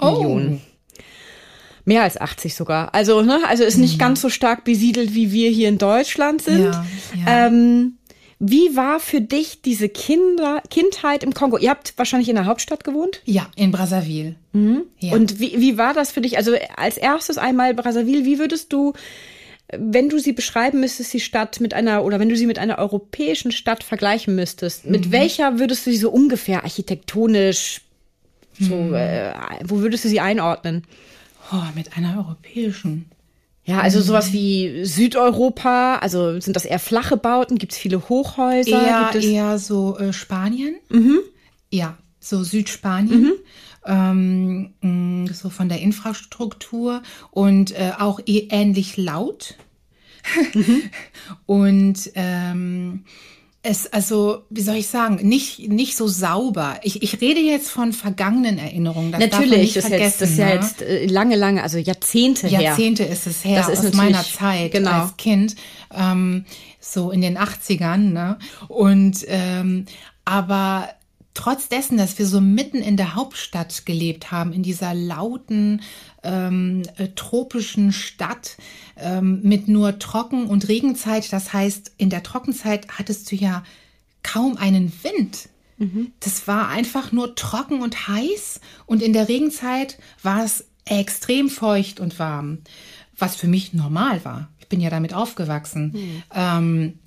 [0.00, 0.10] oh.
[0.10, 0.60] Millionen.
[1.84, 2.94] Mehr als 80 sogar.
[2.94, 3.98] Also, ne, also ist nicht mhm.
[3.98, 6.64] ganz so stark besiedelt, wie wir hier in Deutschland sind.
[6.64, 7.46] Ja, ja.
[7.46, 7.94] Ähm,
[8.38, 11.56] Wie war für dich diese Kinder, Kindheit im Kongo?
[11.56, 13.22] Ihr habt wahrscheinlich in der Hauptstadt gewohnt?
[13.24, 14.36] Ja, in Brazzaville.
[14.52, 14.82] Mhm.
[14.98, 15.14] Ja.
[15.14, 16.36] Und wie, wie war das für dich?
[16.36, 18.92] Also als erstes einmal Brazzaville, wie würdest du,
[19.76, 22.78] wenn du sie beschreiben müsstest, die Stadt mit einer, oder wenn du sie mit einer
[22.78, 24.92] europäischen Stadt vergleichen müsstest, mhm.
[24.92, 27.82] mit welcher würdest du sie so ungefähr architektonisch,
[28.58, 28.94] so, mhm.
[28.94, 29.32] äh,
[29.64, 30.84] wo würdest du sie einordnen?
[31.52, 33.06] Oh, mit einer europäischen.
[33.64, 37.58] Ja, also sowas wie Südeuropa, also sind das eher flache Bauten?
[37.58, 39.12] Gibt es viele Hochhäuser?
[39.12, 40.76] Eher, eher so äh, Spanien.
[40.88, 41.18] Mhm.
[41.70, 43.32] Ja, so Südspanien.
[43.88, 49.54] Ähm, mm, so von der Infrastruktur und äh, auch eh ähnlich laut.
[50.52, 50.82] Mhm.
[51.46, 53.04] und ähm,
[53.62, 56.78] es, also, wie soll ich sagen, nicht, nicht so sauber.
[56.84, 59.10] Ich, ich rede jetzt von vergangenen Erinnerungen.
[59.10, 60.54] Das Natürlich, das, jetzt, das ist ja ne?
[60.54, 62.60] jetzt äh, lange, lange, also Jahrzehnte her.
[62.60, 65.02] Jahrzehnte ist es her, das ist aus meiner Zeit genau.
[65.02, 65.56] als Kind,
[65.92, 66.44] ähm,
[66.78, 68.12] so in den 80ern.
[68.12, 68.38] Ne?
[68.68, 69.86] Und ähm,
[70.24, 70.88] aber
[71.38, 75.82] trotz dessen, dass wir so mitten in der Hauptstadt gelebt haben, in dieser lauten,
[76.24, 78.56] ähm, äh, tropischen Stadt
[78.96, 83.62] ähm, mit nur Trocken- und Regenzeit, das heißt, in der Trockenzeit hattest du ja
[84.24, 85.48] kaum einen Wind.
[85.76, 86.10] Mhm.
[86.18, 92.00] Das war einfach nur trocken und heiß und in der Regenzeit war es extrem feucht
[92.00, 92.58] und warm,
[93.16, 94.48] was für mich normal war.
[94.58, 95.92] Ich bin ja damit aufgewachsen.
[95.92, 96.22] Mhm.
[96.34, 96.98] Ähm,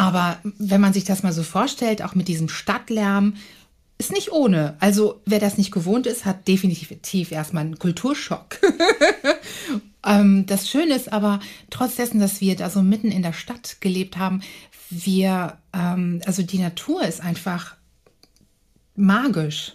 [0.00, 3.34] aber wenn man sich das mal so vorstellt, auch mit diesem Stadtlärm,
[3.98, 4.74] ist nicht ohne.
[4.80, 8.58] Also wer das nicht gewohnt ist, hat definitiv erstmal einen Kulturschock.
[10.06, 13.76] ähm, das Schöne ist aber, trotz dessen, dass wir da so mitten in der Stadt
[13.82, 14.40] gelebt haben,
[14.88, 17.76] wir, ähm, also die Natur ist einfach
[18.96, 19.74] magisch.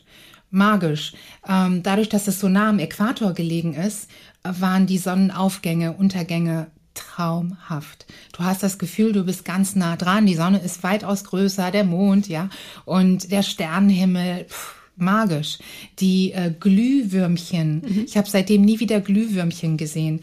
[0.50, 1.14] Magisch.
[1.48, 4.10] Ähm, dadurch, dass es so nah am Äquator gelegen ist,
[4.42, 8.06] waren die Sonnenaufgänge, Untergänge traumhaft.
[8.34, 10.26] Du hast das Gefühl, du bist ganz nah dran.
[10.26, 12.50] Die Sonne ist weitaus größer, der Mond, ja,
[12.86, 14.46] und der Sternenhimmel.
[14.46, 15.60] Pff, magisch.
[16.00, 17.82] Die äh, Glühwürmchen.
[17.86, 18.06] Mhm.
[18.06, 20.22] Ich habe seitdem nie wieder Glühwürmchen gesehen.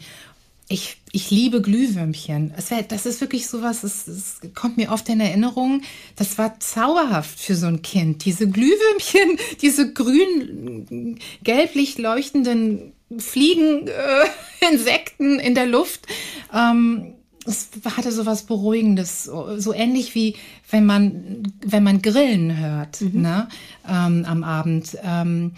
[0.69, 2.53] Ich, ich liebe Glühwürmchen.
[2.57, 5.81] Es wär, das ist wirklich sowas, es, es kommt mir oft in Erinnerung.
[6.15, 8.25] Das war zauberhaft für so ein Kind.
[8.25, 16.07] Diese Glühwürmchen, diese grün, gelblich leuchtenden Fliegen, äh, Insekten in der Luft.
[16.53, 20.35] Ähm, es hatte so was Beruhigendes, so ähnlich wie
[20.69, 23.21] wenn man, wenn man Grillen hört mhm.
[23.21, 23.47] ne,
[23.87, 24.97] ähm, am Abend.
[25.03, 25.51] Ähm,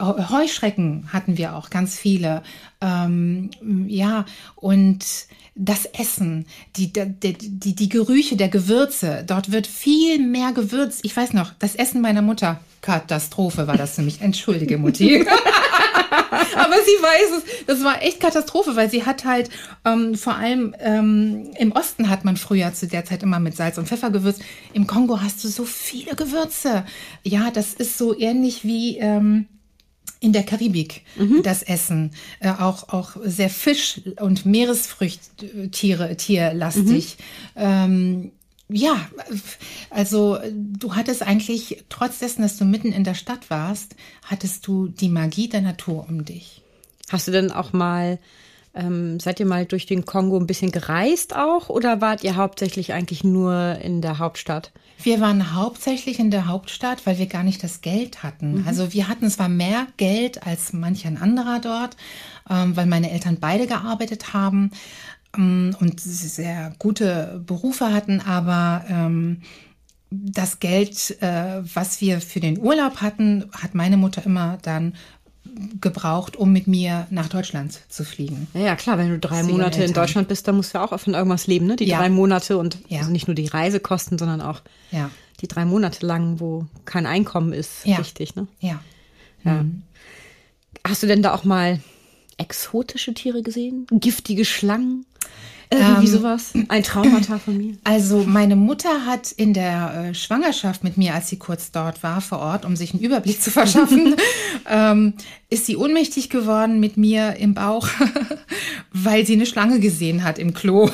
[0.00, 2.42] Heuschrecken hatten wir auch ganz viele.
[2.80, 3.50] Ähm,
[3.88, 5.04] ja, und
[5.56, 11.00] das Essen, die, die, die, die Gerüche der Gewürze, dort wird viel mehr gewürzt.
[11.04, 14.20] Ich weiß noch, das Essen meiner Mutter, Katastrophe war das für mich.
[14.20, 15.24] Entschuldige, Mutti.
[16.56, 19.50] Aber sie weiß es, das war echt Katastrophe, weil sie hat halt
[19.84, 23.78] ähm, vor allem ähm, im Osten hat man früher zu der Zeit immer mit Salz
[23.78, 24.42] und Pfeffer gewürzt.
[24.72, 26.84] Im Kongo hast du so viele Gewürze.
[27.22, 29.46] Ja, das ist so ähnlich wie ähm,
[30.20, 31.42] in der Karibik mhm.
[31.42, 32.12] das Essen.
[32.40, 37.16] Äh, auch, auch sehr Fisch- und Meeresfrüchttiere, tierlastig.
[37.54, 37.62] Mhm.
[37.62, 38.32] Ähm,
[38.68, 38.96] ja,
[39.90, 44.88] also du hattest eigentlich, trotz dessen, dass du mitten in der Stadt warst, hattest du
[44.88, 46.62] die Magie der Natur um dich.
[47.10, 48.18] Hast du denn auch mal,
[48.74, 52.94] ähm, seid ihr mal durch den Kongo ein bisschen gereist auch oder wart ihr hauptsächlich
[52.94, 54.72] eigentlich nur in der Hauptstadt?
[55.02, 58.62] Wir waren hauptsächlich in der Hauptstadt, weil wir gar nicht das Geld hatten.
[58.62, 58.68] Mhm.
[58.68, 61.96] Also wir hatten zwar mehr Geld als manch ein anderer dort,
[62.48, 64.70] ähm, weil meine Eltern beide gearbeitet haben,
[65.36, 69.42] und sehr gute Berufe hatten, aber ähm,
[70.10, 74.94] das Geld, äh, was wir für den Urlaub hatten, hat meine Mutter immer dann
[75.80, 78.48] gebraucht, um mit mir nach Deutschland zu fliegen.
[78.54, 81.14] Ja, klar, wenn du drei Monate in Deutschland bist, dann musst du ja auch von
[81.14, 81.76] irgendwas leben, ne?
[81.76, 81.98] Die ja.
[81.98, 83.00] drei Monate und ja.
[83.00, 85.10] also nicht nur die Reisekosten, sondern auch ja.
[85.40, 87.98] die drei Monate lang, wo kein Einkommen ist, ja.
[87.98, 88.46] wichtig, ne?
[88.60, 88.80] Ja.
[89.44, 89.62] ja.
[89.62, 89.82] Mhm.
[90.86, 91.80] Hast du denn da auch mal
[92.36, 93.86] exotische Tiere gesehen?
[93.90, 95.06] Giftige Schlangen?
[95.70, 96.52] Irgendwie ähm, sowas.
[96.68, 97.74] Ein Traumata von mir.
[97.84, 102.20] Also meine Mutter hat in der äh, Schwangerschaft mit mir, als sie kurz dort war
[102.20, 104.14] vor Ort, um sich einen Überblick zu verschaffen,
[104.68, 105.14] ähm,
[105.50, 107.88] ist sie ohnmächtig geworden mit mir im Bauch,
[108.92, 110.90] weil sie eine Schlange gesehen hat im Klo.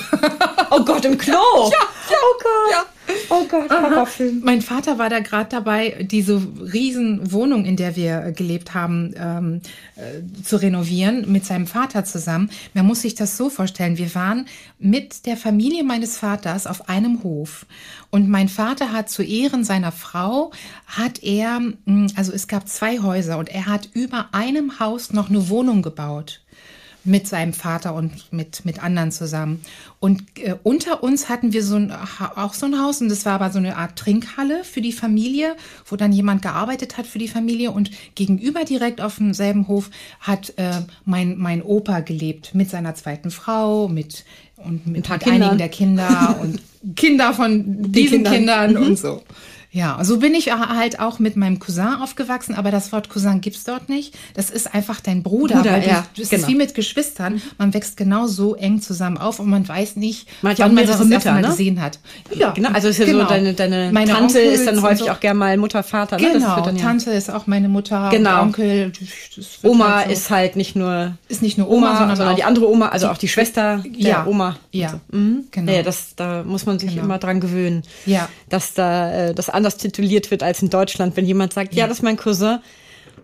[0.70, 1.34] oh Gott, im Klo?
[1.70, 1.78] Ja,
[2.10, 2.72] ja, oh Gott.
[2.72, 2.84] Ja.
[3.28, 4.40] Oh Gott, Horrorfilm.
[4.44, 6.42] Mein Vater war da gerade dabei, diese
[6.72, 9.60] riesen Wohnung, in der wir gelebt haben, ähm,
[9.96, 12.50] äh, zu renovieren, mit seinem Vater zusammen.
[12.74, 13.98] Man muss sich das so vorstellen.
[13.98, 14.46] Wir waren
[14.78, 17.66] mit der Familie meines Vaters auf einem Hof.
[18.10, 20.50] Und mein Vater hat zu Ehren seiner Frau,
[20.86, 25.28] hat er, hm, also es gab zwei Häuser und er hat über einem Haus noch
[25.28, 26.40] eine Wohnung gebaut
[27.04, 29.62] mit seinem Vater und mit, mit anderen zusammen.
[30.00, 31.92] Und äh, unter uns hatten wir so ein,
[32.36, 35.56] auch so ein Haus und das war aber so eine Art Trinkhalle für die Familie,
[35.86, 40.54] wo dann jemand gearbeitet hat für die Familie und gegenüber direkt auf demselben Hof hat
[40.56, 44.24] äh, mein, mein Opa gelebt mit seiner zweiten Frau, mit
[44.64, 46.60] und mit, mit einigen der Kinder und
[46.96, 48.90] Kinder von diesen Kindern, Kindern mhm.
[48.90, 49.22] und so.
[49.72, 53.62] Ja, so bin ich halt auch mit meinem Cousin aufgewachsen, aber das Wort Cousin gibt's
[53.62, 54.16] dort nicht.
[54.34, 55.56] Das ist einfach dein Bruder.
[55.56, 56.42] Bruder ja, du, das genau.
[56.42, 57.40] ist wie mit Geschwistern.
[57.56, 61.04] Man wächst genau so eng zusammen auf und man weiß nicht, man wann man das
[61.04, 61.42] Mütter, ne?
[61.42, 62.00] gesehen hat.
[62.34, 62.70] Ja, genau.
[62.70, 63.22] Also ist ja genau.
[63.22, 65.10] so deine, deine meine Tante Onkels ist dann häufig so.
[65.12, 66.16] auch gerne mal Mutter, Vater.
[66.16, 66.32] Ne?
[66.32, 66.82] Genau, dann, ja.
[66.82, 68.42] Tante ist auch meine Mutter, genau.
[68.42, 68.90] Onkel.
[69.62, 70.12] Oma halt so.
[70.12, 73.08] ist halt nicht nur ist nicht nur Oma, Oma sondern, sondern die andere Oma, also
[73.08, 74.26] auch die Schwester der ja.
[74.26, 74.56] Oma.
[74.72, 75.44] Ja, mhm.
[75.52, 75.70] genau.
[75.70, 77.04] Ja, das, da muss man sich genau.
[77.04, 78.28] immer dran gewöhnen, ja.
[78.48, 81.86] dass da äh, das anders tituliert wird als in Deutschland, wenn jemand sagt, ja, ja
[81.86, 82.58] das ist mein Cousin.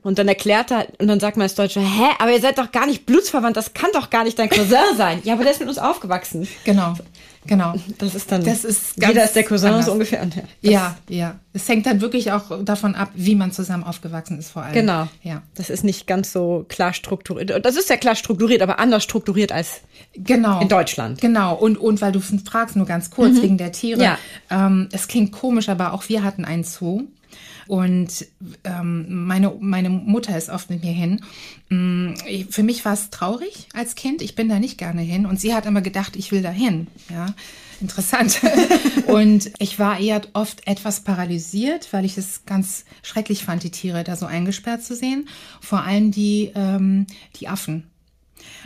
[0.03, 2.71] Und dann erklärt er, und dann sagt man als Deutscher, hä, aber ihr seid doch
[2.71, 5.21] gar nicht blutsverwandt, das kann doch gar nicht dein Cousin sein.
[5.25, 6.47] Ja, aber der ist mit uns aufgewachsen.
[6.65, 6.95] Genau,
[7.47, 7.75] genau.
[7.99, 9.87] Das ist dann, das ist jeder ist der Cousin anders.
[9.87, 10.27] so ungefähr.
[10.61, 11.41] Ja, ja, ja.
[11.53, 14.75] Es hängt dann wirklich auch davon ab, wie man zusammen aufgewachsen ist vor allem.
[14.75, 15.09] Genau.
[15.23, 15.43] Ja.
[15.55, 17.65] Das ist nicht ganz so klar strukturiert.
[17.65, 19.81] Das ist ja klar strukturiert, aber anders strukturiert als
[20.15, 20.61] genau.
[20.61, 21.21] in Deutschland.
[21.21, 21.55] Genau.
[21.55, 23.43] Und, und weil du fragst, nur ganz kurz, mhm.
[23.43, 24.03] wegen der Tiere.
[24.03, 24.19] Ja.
[24.51, 27.05] Ähm, es klingt komisch, aber auch wir hatten einen Zoo.
[27.67, 28.27] Und
[28.65, 31.21] ähm, meine, meine Mutter ist oft mit mir hin.
[31.69, 32.15] Mm,
[32.49, 34.23] für mich war es traurig als Kind.
[34.23, 35.27] Ich bin da nicht gerne hin.
[35.27, 36.87] Und sie hat immer gedacht, ich will da hin.
[37.11, 37.35] Ja,
[37.81, 38.41] interessant.
[39.07, 44.05] und ich war eher oft etwas paralysiert, weil ich es ganz schrecklich fand, die Tiere
[44.05, 45.29] da so eingesperrt zu sehen.
[45.61, 47.85] Vor allem die, ähm, die Affen.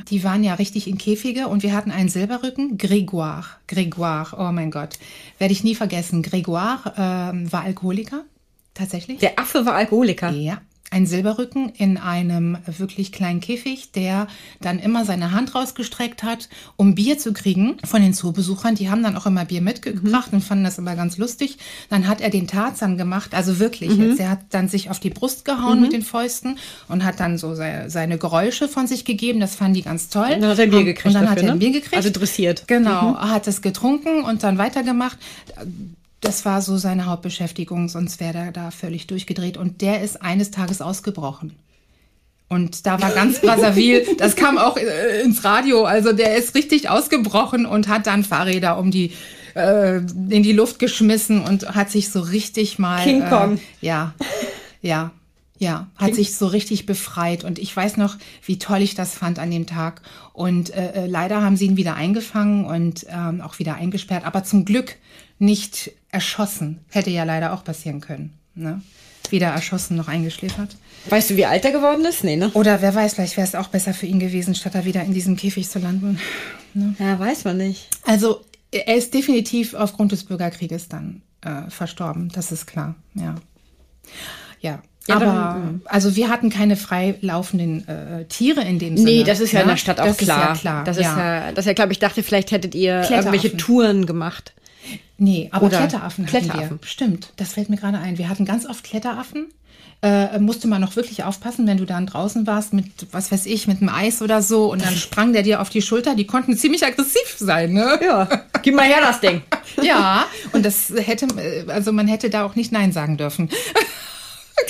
[0.08, 3.44] Die waren ja richtig in Käfige und wir hatten einen Silberrücken, Grégoire.
[3.68, 4.98] Grégoire, oh mein Gott,
[5.38, 6.22] werde ich nie vergessen.
[6.22, 8.24] Grégoire ähm, war Alkoholiker
[8.80, 9.18] Tatsächlich?
[9.18, 10.30] Der Affe war Alkoholiker.
[10.30, 10.58] Ja.
[10.90, 14.26] Ein Silberrücken in einem wirklich kleinen Käfig, der
[14.60, 18.74] dann immer seine Hand rausgestreckt hat, um Bier zu kriegen von den Zoobesuchern.
[18.74, 20.38] Die haben dann auch immer Bier mitgebracht mhm.
[20.38, 21.58] und fanden das immer ganz lustig.
[21.90, 24.16] Dann hat er den Tarzan gemacht, also wirklich mhm.
[24.18, 25.82] Er hat dann sich auf die Brust gehauen mhm.
[25.82, 29.40] mit den Fäusten und hat dann so seine, seine, Geräusche von sich gegeben.
[29.40, 30.30] Das fanden die ganz toll.
[30.34, 31.06] Und dann hat er Bier gekriegt.
[31.06, 31.66] Und dann dafür, hat er ein ne?
[31.66, 31.96] Bier gekriegt.
[31.96, 32.64] Also dressiert.
[32.66, 33.10] Genau.
[33.10, 33.30] Mhm.
[33.30, 35.18] Hat es getrunken und dann weitergemacht
[36.20, 39.56] das war so seine Hauptbeschäftigung, sonst wäre er da völlig durchgedreht.
[39.56, 41.56] Und der ist eines Tages ausgebrochen.
[42.48, 46.90] Und da war ganz Brazzaville, das kam auch äh, ins Radio, also der ist richtig
[46.90, 49.12] ausgebrochen und hat dann Fahrräder um die
[49.54, 53.56] äh, in die Luft geschmissen und hat sich so richtig mal King Kong.
[53.56, 54.14] Äh, ja,
[54.82, 55.12] ja,
[55.58, 59.14] ja, hat King sich so richtig befreit und ich weiß noch, wie toll ich das
[59.14, 60.02] fand an dem Tag.
[60.32, 64.42] Und äh, äh leider haben sie ihn wieder eingefangen und ähm, auch wieder eingesperrt, aber
[64.42, 64.96] zum Glück
[65.40, 66.84] nicht erschossen.
[66.90, 68.38] Hätte ja leider auch passieren können.
[68.54, 68.82] Ne?
[69.30, 70.76] Weder erschossen noch eingeschläfert.
[71.08, 72.24] Weißt du, wie alt er geworden ist?
[72.24, 72.50] Nee, ne?
[72.52, 75.14] Oder wer weiß, vielleicht wäre es auch besser für ihn gewesen, statt er wieder in
[75.14, 76.18] diesem Käfig zu landen.
[76.74, 76.94] Ne?
[76.98, 77.88] Ja, weiß man nicht.
[78.04, 82.30] Also, er ist definitiv aufgrund des Bürgerkrieges dann äh, verstorben.
[82.34, 83.36] Das ist klar, ja.
[84.60, 89.10] Ja, ja, aber dann, also wir hatten keine freilaufenden äh, Tiere in dem Sinne.
[89.10, 89.62] Nee, das ist ja, ja?
[89.62, 90.52] in der Stadt auch das klar.
[90.52, 90.84] Ist ja klar.
[90.84, 94.52] Das ist ja, das ist ja, glaube ich, dachte, vielleicht hättet ihr irgendwelche Touren gemacht.
[95.18, 96.88] Nee, aber Oder Kletteraffen, Kletteraffen hatten wir.
[96.88, 98.18] Stimmt, das fällt mir gerade ein.
[98.18, 99.46] Wir hatten ganz oft Kletteraffen.
[100.02, 103.66] Äh, musste man noch wirklich aufpassen, wenn du dann draußen warst mit, was weiß ich,
[103.66, 106.14] mit einem Eis oder so und dann sprang der dir auf die Schulter.
[106.14, 108.00] Die konnten ziemlich aggressiv sein, ne?
[108.02, 108.26] Ja.
[108.62, 109.42] Gib mal her das Ding.
[109.82, 111.26] ja, und das hätte,
[111.68, 113.50] also man hätte da auch nicht Nein sagen dürfen.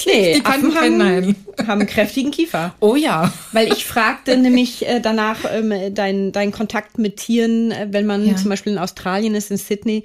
[0.06, 2.74] Nee, die Affen haben, haben einen kräftigen Kiefer.
[2.80, 3.32] Oh ja.
[3.52, 8.26] Weil ich fragte nämlich äh, danach ähm, dein, dein Kontakt mit Tieren, äh, wenn man
[8.26, 8.36] ja.
[8.36, 10.04] zum Beispiel in Australien ist, in Sydney,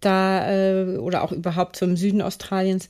[0.00, 2.88] da äh, oder auch überhaupt zum Süden Australiens,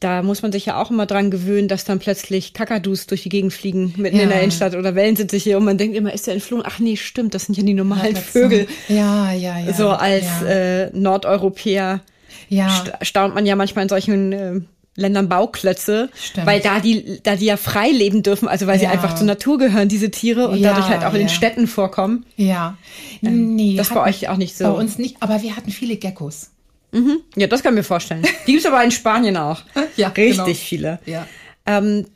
[0.00, 3.28] da muss man sich ja auch immer dran gewöhnen, dass dann plötzlich Kakadus durch die
[3.28, 4.22] Gegend fliegen, mitten ja.
[4.22, 6.64] in der Innenstadt oder Wellensittiche und man denkt immer, ist der entflohen?
[6.66, 8.66] Ach nee, stimmt, das sind ja die normalen ja, Vögel.
[8.88, 8.94] So.
[8.94, 9.74] Ja, ja, ja.
[9.74, 10.48] So als ja.
[10.48, 12.00] Äh, Nordeuropäer
[12.48, 12.84] ja.
[13.02, 14.60] staunt man ja manchmal in solchen äh,
[15.00, 16.46] Ländern Bauklötze, Stimmt.
[16.46, 18.80] weil da die, da die ja frei leben dürfen, also weil ja.
[18.80, 21.66] sie einfach zur Natur gehören, diese Tiere, und ja, dadurch halt auch in den Städten
[21.66, 22.26] vorkommen.
[22.36, 22.76] Ja.
[23.22, 24.64] Ähm, nee, das bei euch auch nicht so.
[24.64, 26.50] Bei uns nicht, aber wir hatten viele Geckos.
[26.92, 27.20] Mhm.
[27.36, 28.22] Ja, das kann ich mir vorstellen.
[28.46, 29.62] Die gibt's aber in Spanien auch.
[29.96, 30.54] ja, Richtig genau.
[30.54, 30.98] viele.
[31.06, 31.26] Ja.
[31.66, 32.06] Ähm,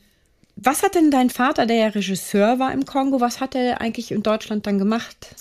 [0.57, 4.13] was hat denn dein Vater, der ja Regisseur war im Kongo, was hat er eigentlich
[4.13, 5.35] in Deutschland dann gemacht?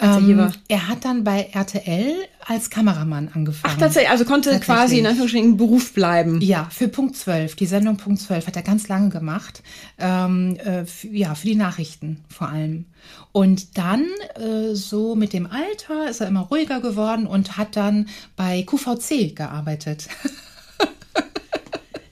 [0.00, 2.14] Ähm, er hat dann bei RTL
[2.46, 3.74] als Kameramann angefangen.
[3.74, 6.40] Ach, tatsächlich, also konnte quasi in Anführungsstrichen Beruf bleiben.
[6.42, 9.62] Ja, für Punkt 12, die Sendung Punkt 12 hat er ganz lange gemacht.
[9.98, 12.84] Ähm, äh, ja, für die Nachrichten vor allem.
[13.32, 14.04] Und dann,
[14.34, 19.34] äh, so mit dem Alter, ist er immer ruhiger geworden und hat dann bei QVC
[19.34, 20.08] gearbeitet.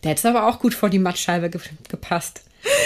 [0.02, 2.44] Der hätte aber auch gut vor die Mattscheibe ge gepasst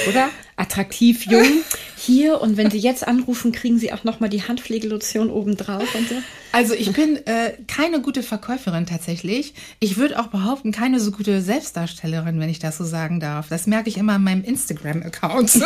[0.08, 0.30] oder?
[0.56, 1.62] Attraktiv, jung.
[1.96, 6.16] hier und wenn Sie jetzt anrufen, kriegen Sie auch nochmal die Handpflegelotion obendrauf und so.
[6.52, 9.54] Also ich bin äh, keine gute Verkäuferin tatsächlich.
[9.80, 13.48] Ich würde auch behaupten, keine so gute Selbstdarstellerin, wenn ich das so sagen darf.
[13.48, 15.52] Das merke ich immer in meinem Instagram-Account.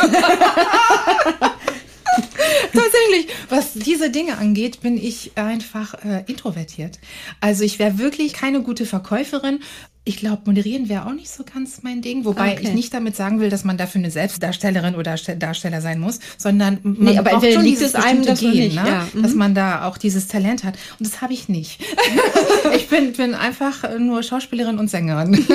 [2.73, 6.99] Tatsächlich, was diese Dinge angeht, bin ich einfach äh, introvertiert.
[7.39, 9.61] Also ich wäre wirklich keine gute Verkäuferin.
[10.05, 12.63] Ich glaube, moderieren wäre auch nicht so ganz mein Ding, wobei okay.
[12.63, 16.79] ich nicht damit sagen will, dass man dafür eine Selbstdarstellerin oder Darsteller sein muss, sondern
[16.83, 18.85] man nee, aber braucht schon dieses einem das Gehen, nicht, ne?
[18.85, 19.07] ja.
[19.21, 19.37] dass mhm.
[19.37, 20.75] man da auch dieses Talent hat.
[20.99, 21.81] Und das habe ich nicht.
[22.75, 25.45] ich bin, bin einfach nur Schauspielerin und Sängerin.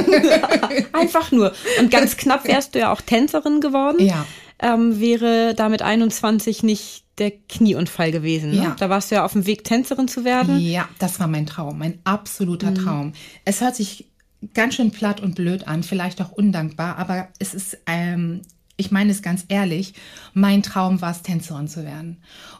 [0.94, 1.52] einfach nur.
[1.78, 4.02] Und ganz knapp wärst du ja auch Tänzerin geworden.
[4.02, 4.24] Ja.
[4.61, 8.50] Ähm, wäre damit 21 nicht der Knieunfall gewesen.
[8.50, 8.62] Ne?
[8.62, 8.76] Ja.
[8.78, 10.58] Da warst du ja auf dem Weg, Tänzerin zu werden.
[10.58, 12.74] Ja, das war mein Traum, mein absoluter mhm.
[12.76, 13.12] Traum.
[13.44, 14.06] Es hört sich
[14.55, 18.42] ganz schön platt und blöd an, vielleicht auch undankbar, aber es ist, ähm,
[18.77, 19.94] ich meine es ganz ehrlich,
[20.35, 22.18] mein Traum war es, Tänzerin zu werden.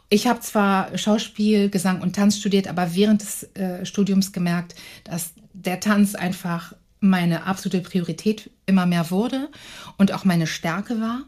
[0.09, 5.33] Ich habe zwar Schauspiel, Gesang und Tanz studiert, aber während des äh, Studiums gemerkt, dass
[5.53, 9.49] der Tanz einfach meine absolute Priorität immer mehr wurde
[9.97, 11.25] und auch meine Stärke war.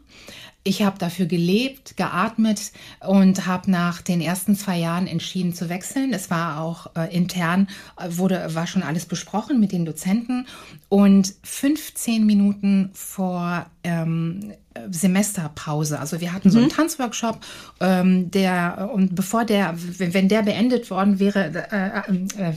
[0.63, 6.13] Ich habe dafür gelebt, geatmet und habe nach den ersten zwei Jahren entschieden zu wechseln.
[6.13, 10.45] Es war auch äh, intern, äh, wurde, war schon alles besprochen mit den Dozenten.
[10.87, 14.53] Und 15 Minuten vor ähm,
[14.89, 15.99] Semesterpause.
[15.99, 16.73] Also wir hatten so einen mhm.
[16.73, 17.39] Tanzworkshop,
[17.79, 22.53] ähm, der und bevor der, wenn der beendet worden wäre, äh, äh, äh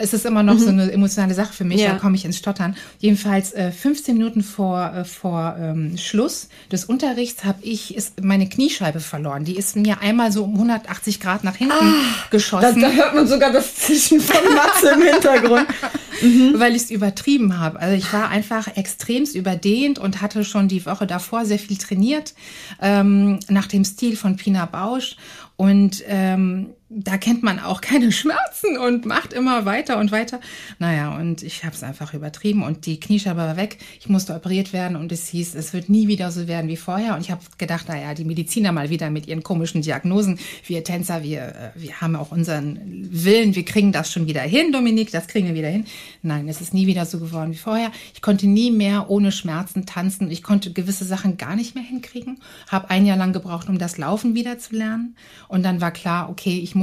[0.00, 0.58] es ist immer noch mhm.
[0.58, 1.92] so eine emotionale Sache für mich, ja.
[1.92, 2.76] da komme ich ins Stottern.
[2.98, 8.48] Jedenfalls äh, 15 Minuten vor, äh, vor ähm, Schluss des Unterrichts habe ich ist meine
[8.48, 9.44] Kniescheibe verloren.
[9.44, 12.80] Die ist mir einmal so um 180 Grad nach hinten ah, geschossen.
[12.80, 15.66] Da, da, hört man sogar das Zischen von Matze im Hintergrund.
[16.22, 16.54] mhm.
[16.56, 17.78] Weil ich es übertrieben habe.
[17.80, 22.34] Also ich war einfach extremst überdehnt und hatte schon die Woche davor sehr viel trainiert,
[22.80, 25.16] ähm, nach dem Stil von Pina Bausch.
[25.56, 30.40] Und ähm, da kennt man auch keine Schmerzen und macht immer weiter und weiter.
[30.80, 33.78] Naja, und ich habe es einfach übertrieben und die Kniescheibe war weg.
[34.00, 37.14] Ich musste operiert werden und es hieß, es wird nie wieder so werden wie vorher.
[37.14, 40.40] Und ich habe gedacht, naja, die Mediziner mal wieder mit ihren komischen Diagnosen.
[40.66, 44.72] Wir Tänzer, wir, äh, wir haben auch unseren Willen, wir kriegen das schon wieder hin,
[44.72, 45.84] Dominik, das kriegen wir wieder hin.
[46.22, 47.92] Nein, es ist nie wieder so geworden wie vorher.
[48.14, 50.28] Ich konnte nie mehr ohne Schmerzen tanzen.
[50.30, 52.40] Ich konnte gewisse Sachen gar nicht mehr hinkriegen.
[52.68, 55.14] Habe ein Jahr lang gebraucht, um das Laufen wieder zu lernen.
[55.46, 56.79] Und dann war klar, okay, ich muss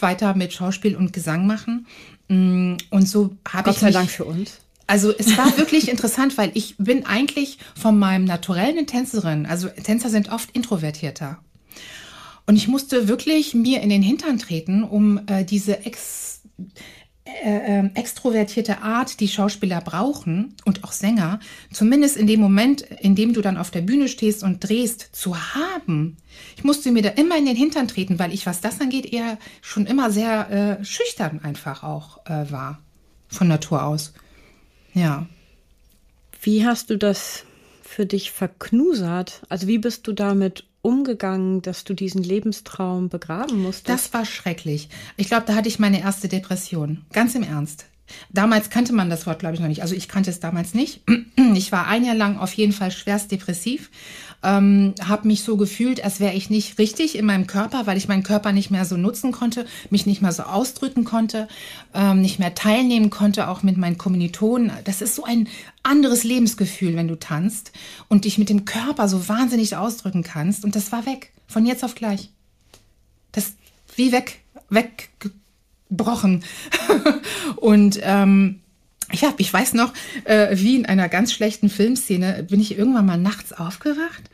[0.00, 1.86] weiter mit Schauspiel und Gesang machen.
[2.28, 3.76] Mm, und so habe ich.
[3.76, 4.58] Gott sei Dank für uns.
[4.86, 10.10] Also es war wirklich interessant, weil ich bin eigentlich von meinem naturellen Tänzerin, also Tänzer
[10.10, 11.38] sind oft introvertierter.
[12.46, 16.42] Und ich musste wirklich mir in den Hintern treten, um äh, diese Ex
[17.26, 21.40] äh, ähm, extrovertierte Art, die Schauspieler brauchen und auch Sänger,
[21.72, 25.36] zumindest in dem Moment, in dem du dann auf der Bühne stehst und drehst, zu
[25.36, 26.16] haben.
[26.56, 29.38] Ich musste mir da immer in den Hintern treten, weil ich, was das angeht, eher
[29.60, 32.78] schon immer sehr äh, schüchtern einfach auch äh, war.
[33.28, 34.12] Von Natur aus.
[34.94, 35.26] Ja.
[36.40, 37.44] Wie hast du das
[37.82, 39.42] für dich verknusert?
[39.48, 43.88] Also wie bist du damit umgegangen, dass du diesen Lebenstraum begraben musstest?
[43.88, 44.88] Das war schrecklich.
[45.16, 47.04] Ich glaube, da hatte ich meine erste Depression.
[47.12, 47.86] Ganz im Ernst.
[48.30, 49.82] Damals kannte man das Wort, glaube ich, noch nicht.
[49.82, 51.02] Also ich kannte es damals nicht.
[51.54, 53.90] Ich war ein Jahr lang auf jeden Fall schwerst depressiv
[54.46, 58.08] ähm, habe mich so gefühlt, als wäre ich nicht richtig in meinem Körper, weil ich
[58.08, 61.48] meinen Körper nicht mehr so nutzen konnte, mich nicht mehr so ausdrücken konnte,
[61.94, 64.70] ähm, nicht mehr teilnehmen konnte, auch mit meinen Kommilitonen.
[64.84, 65.48] Das ist so ein
[65.82, 67.72] anderes Lebensgefühl, wenn du tanzt
[68.08, 70.64] und dich mit dem Körper so wahnsinnig ausdrücken kannst.
[70.64, 72.30] Und das war weg, von jetzt auf gleich.
[73.32, 73.54] Das
[73.96, 74.42] wie weg,
[75.88, 76.44] weggebrochen.
[77.56, 78.60] und ähm,
[79.12, 79.92] ich ich weiß noch,
[80.24, 84.24] äh, wie in einer ganz schlechten Filmszene bin ich irgendwann mal nachts aufgewacht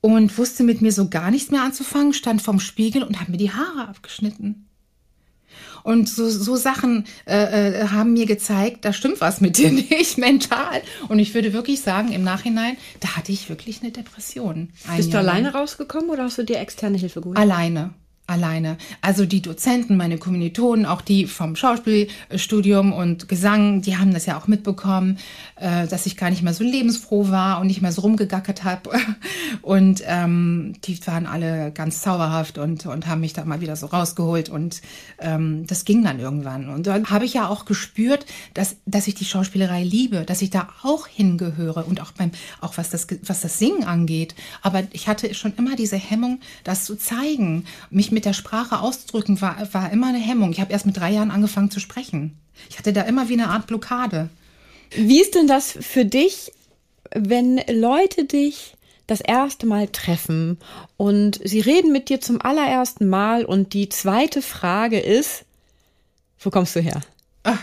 [0.00, 3.38] und wusste mit mir so gar nichts mehr anzufangen, stand vorm Spiegel und habe mir
[3.38, 4.68] die Haare abgeschnitten.
[5.84, 10.16] Und so, so Sachen äh, äh, haben mir gezeigt, da stimmt was mit dir nicht
[10.16, 10.80] mental.
[11.08, 14.70] Und ich würde wirklich sagen, im Nachhinein, da hatte ich wirklich eine Depression.
[14.96, 17.36] Bist du alleine rausgekommen oder hast du dir externe Hilfe geholt?
[17.36, 17.94] Alleine
[18.26, 18.78] alleine.
[19.00, 24.38] Also die Dozenten, meine Kommilitonen, auch die vom Schauspielstudium und Gesang, die haben das ja
[24.38, 25.18] auch mitbekommen,
[25.56, 28.90] äh, dass ich gar nicht mehr so lebensfroh war und nicht mehr so rumgegackert habe.
[29.60, 33.86] Und ähm, die waren alle ganz zauberhaft und, und haben mich da mal wieder so
[33.86, 34.48] rausgeholt.
[34.48, 34.80] Und
[35.18, 36.68] ähm, das ging dann irgendwann.
[36.68, 40.50] Und dann habe ich ja auch gespürt, dass, dass ich die Schauspielerei liebe, dass ich
[40.50, 44.34] da auch hingehöre und auch beim, auch was das, was das Singen angeht.
[44.62, 49.40] Aber ich hatte schon immer diese Hemmung, das zu zeigen, mich mit der Sprache auszudrücken,
[49.40, 50.52] war, war immer eine Hemmung.
[50.52, 52.38] Ich habe erst mit drei Jahren angefangen zu sprechen.
[52.70, 54.28] Ich hatte da immer wie eine Art Blockade.
[54.94, 56.52] Wie ist denn das für dich,
[57.14, 58.74] wenn Leute dich
[59.06, 60.58] das erste Mal treffen
[60.96, 65.44] und sie reden mit dir zum allerersten Mal und die zweite Frage ist,
[66.40, 67.00] wo kommst du her?
[67.44, 67.58] Ach,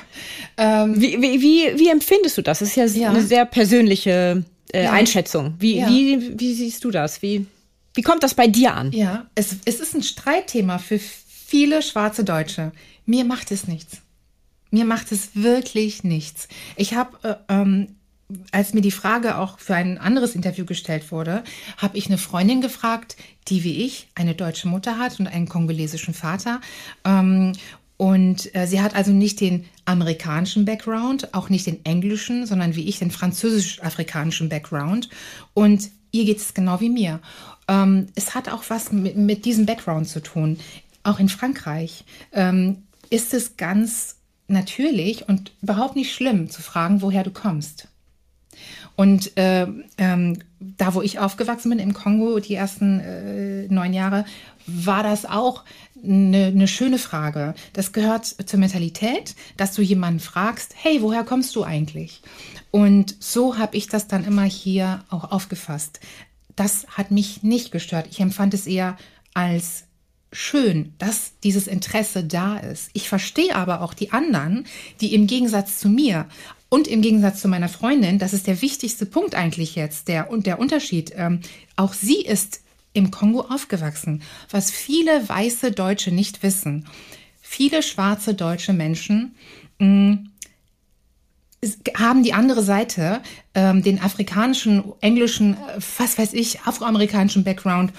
[0.57, 2.59] ähm, wie, wie, wie, wie, empfindest du das?
[2.59, 3.09] Das ist ja, ja.
[3.09, 4.43] eine sehr persönliche
[4.73, 4.91] äh, ja.
[4.91, 5.53] Einschätzung.
[5.59, 5.87] Wie, ja.
[5.87, 7.21] wie, wie siehst du das?
[7.21, 7.45] Wie,
[7.99, 8.93] wie kommt das bei dir an?
[8.93, 12.71] Ja, es, es ist ein Streitthema für viele schwarze Deutsche.
[13.05, 13.97] Mir macht es nichts.
[14.71, 16.47] Mir macht es wirklich nichts.
[16.77, 17.17] Ich habe,
[17.49, 17.97] äh, ähm,
[18.53, 21.43] als mir die Frage auch für ein anderes Interview gestellt wurde,
[21.75, 23.17] habe ich eine Freundin gefragt,
[23.49, 26.61] die wie ich eine deutsche Mutter hat und einen kongolesischen Vater.
[27.03, 27.51] Ähm,
[27.97, 32.87] und äh, sie hat also nicht den amerikanischen Background, auch nicht den englischen, sondern wie
[32.87, 35.09] ich den französisch-afrikanischen Background.
[35.53, 37.19] Und ihr geht es genau wie mir.
[37.69, 40.59] Ähm, es hat auch was mit, mit, diesem Background zu tun.
[41.03, 42.03] Auch in Frankreich
[42.33, 44.17] ähm, ist es ganz
[44.47, 47.87] natürlich und überhaupt nicht schlimm zu fragen, woher du kommst.
[48.95, 49.67] Und äh,
[49.97, 54.25] ähm, da, wo ich aufgewachsen bin im Kongo, die ersten äh, neun Jahre,
[54.65, 55.63] war das auch
[56.03, 57.53] eine, eine schöne Frage.
[57.73, 62.21] Das gehört zur Mentalität, dass du jemanden fragst, hey, woher kommst du eigentlich?
[62.71, 65.99] Und so habe ich das dann immer hier auch aufgefasst.
[66.59, 68.07] Das hat mich nicht gestört.
[68.11, 68.97] Ich empfand es eher
[69.33, 69.85] als
[70.33, 72.89] schön, dass dieses Interesse da ist.
[72.91, 74.65] Ich verstehe aber auch die anderen,
[74.99, 76.27] die im Gegensatz zu mir
[76.67, 80.47] und im Gegensatz zu meiner Freundin, das ist der wichtigste Punkt eigentlich jetzt, der und
[80.47, 81.13] der Unterschied.
[81.15, 81.39] Ähm,
[81.77, 82.59] auch sie ist
[82.91, 86.89] im Kongo aufgewachsen, was viele weiße Deutsche nicht wissen.
[87.39, 89.33] Viele schwarze deutsche Menschen
[89.79, 90.29] mh, mm,
[91.95, 93.21] haben die andere Seite,
[93.53, 97.91] ähm, den afrikanischen, englischen, äh, was weiß ich, afroamerikanischen Background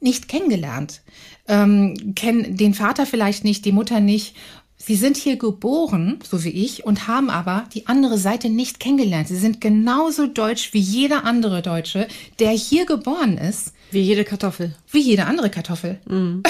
[0.00, 1.02] nicht kennengelernt,
[1.48, 4.36] ähm, kennen den Vater vielleicht nicht, die Mutter nicht.
[4.76, 9.28] Sie sind hier geboren, so wie ich, und haben aber die andere Seite nicht kennengelernt.
[9.28, 12.06] Sie sind genauso deutsch wie jeder andere Deutsche,
[12.38, 13.72] der hier geboren ist.
[13.90, 14.74] Wie jede Kartoffel.
[14.90, 16.00] Wie jede andere Kartoffel.
[16.06, 16.42] Mm.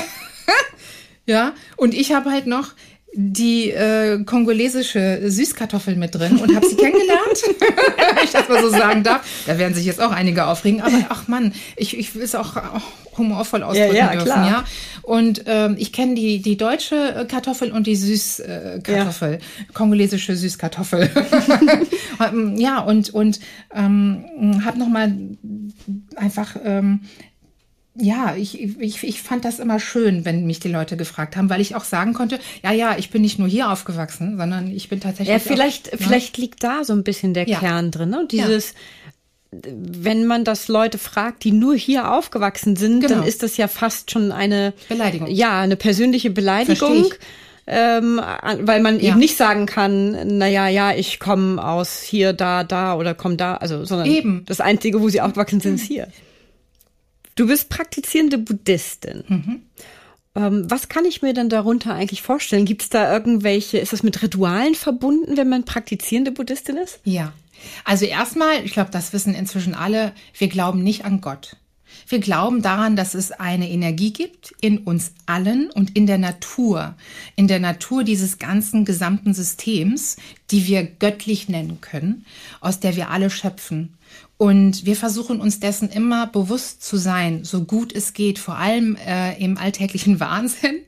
[1.26, 2.72] ja, und ich habe halt noch
[3.16, 7.44] die äh, kongolesische Süßkartoffel mit drin und habe sie kennengelernt,
[8.24, 9.24] ich das mal so sagen darf.
[9.46, 12.56] Da werden sich jetzt auch einige aufregen, aber ach Mann, ich, ich will es auch,
[12.56, 14.48] auch humorvoll ausdrücken ja, ja, dürfen, klar.
[14.48, 14.64] ja.
[15.02, 19.38] Und ähm, ich kenne die, die deutsche Kartoffel und die Süßkartoffel, ja.
[19.72, 21.10] kongolesische Süßkartoffel.
[22.56, 23.40] ja, und, und
[23.74, 25.14] ähm, habe nochmal
[26.16, 27.00] einfach ähm,
[27.96, 31.60] ja, ich, ich, ich fand das immer schön, wenn mich die Leute gefragt haben, weil
[31.60, 35.00] ich auch sagen konnte, ja, ja, ich bin nicht nur hier aufgewachsen, sondern ich bin
[35.00, 35.28] tatsächlich.
[35.28, 36.06] Ja, vielleicht, auch, ne?
[36.06, 37.60] vielleicht liegt da so ein bisschen der ja.
[37.60, 38.26] Kern drin, ne?
[38.28, 38.74] dieses,
[39.52, 39.60] ja.
[39.72, 43.14] wenn man das Leute fragt, die nur hier aufgewachsen sind, genau.
[43.14, 45.28] dann ist das ja fast schon eine Beleidigung.
[45.28, 47.12] Ja, eine persönliche Beleidigung.
[47.66, 48.20] Ähm,
[48.60, 49.08] weil man ja.
[49.10, 53.54] eben nicht sagen kann, naja, ja, ich komme aus hier, da, da oder komme da,
[53.54, 54.44] also, sondern eben.
[54.44, 56.08] das Einzige, wo sie aufgewachsen sind, ist hier.
[57.34, 59.24] Du bist praktizierende Buddhistin.
[59.28, 59.62] Mhm.
[60.36, 62.64] Ähm, was kann ich mir denn darunter eigentlich vorstellen?
[62.64, 67.00] Gibt es da irgendwelche, ist das mit Ritualen verbunden, wenn man praktizierende Buddhistin ist?
[67.04, 67.32] Ja.
[67.84, 71.56] Also erstmal, ich glaube, das wissen inzwischen alle, wir glauben nicht an Gott.
[72.08, 76.94] Wir glauben daran, dass es eine Energie gibt in uns allen und in der Natur,
[77.36, 80.16] in der Natur dieses ganzen gesamten Systems,
[80.50, 82.26] die wir göttlich nennen können,
[82.60, 83.94] aus der wir alle schöpfen.
[84.36, 88.96] Und wir versuchen uns dessen immer bewusst zu sein, so gut es geht, vor allem
[88.96, 90.80] äh, im alltäglichen Wahnsinn,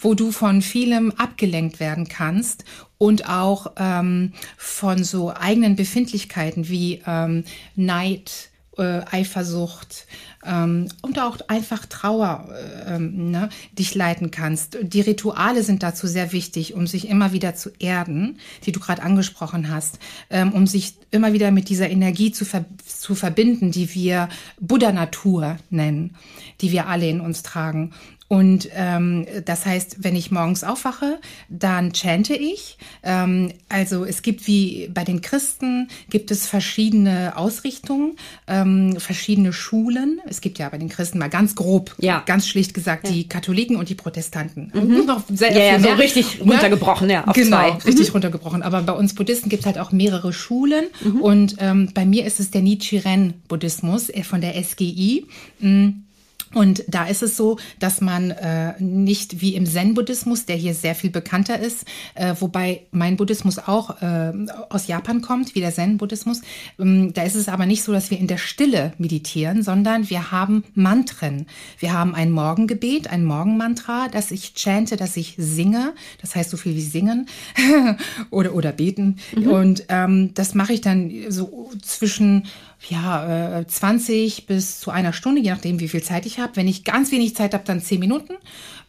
[0.00, 2.64] wo du von vielem abgelenkt werden kannst
[2.98, 7.44] und auch ähm, von so eigenen Befindlichkeiten wie ähm,
[7.74, 10.06] Neid, äh, Eifersucht,
[10.44, 14.78] ähm, und auch einfach Trauer äh, ähm, ne, dich leiten kannst.
[14.82, 19.02] Die Rituale sind dazu sehr wichtig, um sich immer wieder zu erden, die du gerade
[19.02, 19.98] angesprochen hast,
[20.30, 24.28] ähm, um sich immer wieder mit dieser Energie zu, ver zu verbinden, die wir
[24.60, 26.16] Buddha-Natur nennen,
[26.60, 27.92] die wir alle in uns tragen.
[28.32, 31.18] Und ähm, das heißt, wenn ich morgens aufwache,
[31.48, 32.78] dann chante ich.
[33.02, 38.14] Ähm, also es gibt wie bei den Christen gibt es verschiedene Ausrichtungen,
[38.46, 40.20] ähm, verschiedene Schulen.
[40.28, 42.22] Es gibt ja bei den Christen mal ganz grob, ja.
[42.24, 43.12] ganz schlicht gesagt, ja.
[43.12, 44.70] die Katholiken und die Protestanten.
[44.74, 45.06] Mhm.
[45.06, 46.52] Noch sehr, ja, ja, so richtig ne?
[46.52, 47.26] runtergebrochen, ja.
[47.26, 47.70] Auf genau, zwei.
[47.84, 48.12] richtig mhm.
[48.12, 48.62] runtergebrochen.
[48.62, 50.84] Aber bei uns Buddhisten gibt es halt auch mehrere Schulen.
[51.02, 51.20] Mhm.
[51.20, 55.26] Und ähm, bei mir ist es der Nichiren-Buddhismus äh, von der SGI.
[55.58, 56.04] Mhm.
[56.52, 60.96] Und da ist es so, dass man äh, nicht wie im Zen-Buddhismus, der hier sehr
[60.96, 61.84] viel bekannter ist,
[62.14, 64.32] äh, wobei mein Buddhismus auch äh,
[64.68, 66.42] aus Japan kommt, wie der Zen-Buddhismus,
[66.78, 70.32] ähm, da ist es aber nicht so, dass wir in der Stille meditieren, sondern wir
[70.32, 71.46] haben Mantren.
[71.78, 76.56] Wir haben ein Morgengebet, ein Morgenmantra, das ich chante, das ich singe, das heißt so
[76.56, 77.28] viel wie singen
[78.30, 79.16] oder, oder beten.
[79.36, 79.46] Mhm.
[79.46, 82.46] Und ähm, das mache ich dann so zwischen
[82.88, 86.56] ja, 20 bis zu einer Stunde, je nachdem, wie viel Zeit ich habe.
[86.56, 88.34] Wenn ich ganz wenig Zeit habe, dann 10 Minuten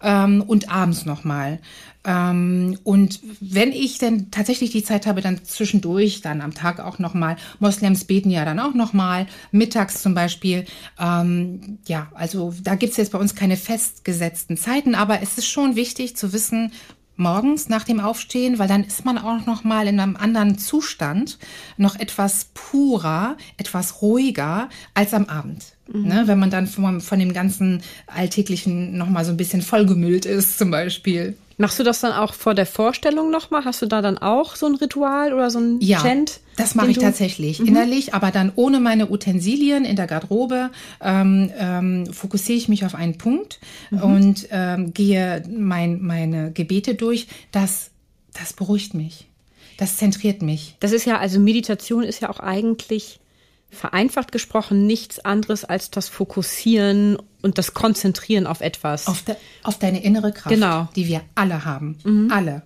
[0.01, 1.59] ähm, und abends nochmal.
[2.03, 6.99] Ähm, und wenn ich denn tatsächlich die Zeit habe, dann zwischendurch, dann am Tag auch
[6.99, 7.35] nochmal.
[7.59, 10.65] Moslems beten ja dann auch nochmal, mittags zum Beispiel.
[10.99, 15.75] Ähm, ja, also da gibt's jetzt bei uns keine festgesetzten Zeiten, aber es ist schon
[15.75, 16.71] wichtig zu wissen,
[17.21, 21.37] morgens nach dem Aufstehen, weil dann ist man auch noch mal in einem anderen Zustand,
[21.77, 25.63] noch etwas purer, etwas ruhiger als am Abend.
[25.87, 26.07] Mhm.
[26.07, 30.25] Ne, wenn man dann von, von dem ganzen Alltäglichen noch mal so ein bisschen vollgemüllt
[30.25, 31.37] ist, zum Beispiel.
[31.61, 33.65] Machst du das dann auch vor der Vorstellung nochmal?
[33.65, 36.39] Hast du da dann auch so ein Ritual oder so ein ja, Chant?
[36.57, 37.67] Das mache ich tatsächlich mhm.
[37.67, 42.95] innerlich, aber dann ohne meine Utensilien in der Garderobe ähm, ähm, fokussiere ich mich auf
[42.95, 43.59] einen Punkt
[43.91, 44.01] mhm.
[44.01, 47.27] und ähm, gehe mein, meine Gebete durch.
[47.51, 47.91] Das,
[48.33, 49.27] das beruhigt mich.
[49.77, 50.77] Das zentriert mich.
[50.79, 53.19] Das ist ja, also Meditation ist ja auch eigentlich
[53.69, 59.07] vereinfacht gesprochen nichts anderes als das Fokussieren und das Konzentrieren auf etwas.
[59.07, 60.89] Auf, de, auf deine innere Kraft, genau.
[60.95, 61.97] die wir alle haben.
[62.03, 62.31] Mhm.
[62.31, 62.63] Alle.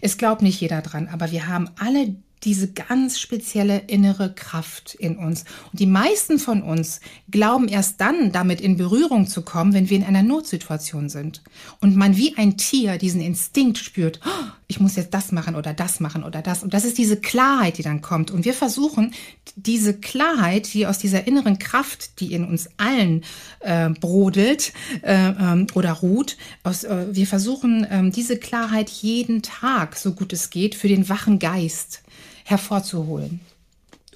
[0.00, 5.16] Es glaubt nicht jeder dran, aber wir haben alle diese ganz spezielle innere Kraft in
[5.16, 5.44] uns.
[5.70, 9.96] Und die meisten von uns glauben erst dann, damit in Berührung zu kommen, wenn wir
[9.96, 11.42] in einer Notsituation sind.
[11.80, 15.74] Und man wie ein Tier diesen Instinkt spürt, oh, ich muss jetzt das machen oder
[15.74, 16.62] das machen oder das.
[16.62, 18.30] Und das ist diese Klarheit, die dann kommt.
[18.30, 19.12] Und wir versuchen,
[19.54, 23.22] diese Klarheit, die aus dieser inneren Kraft, die in uns allen
[23.60, 24.72] äh, brodelt
[25.02, 30.32] äh, ähm, oder ruht, aus, äh, wir versuchen, äh, diese Klarheit jeden Tag, so gut
[30.32, 32.02] es geht, für den wachen Geist
[32.44, 33.40] hervorzuholen.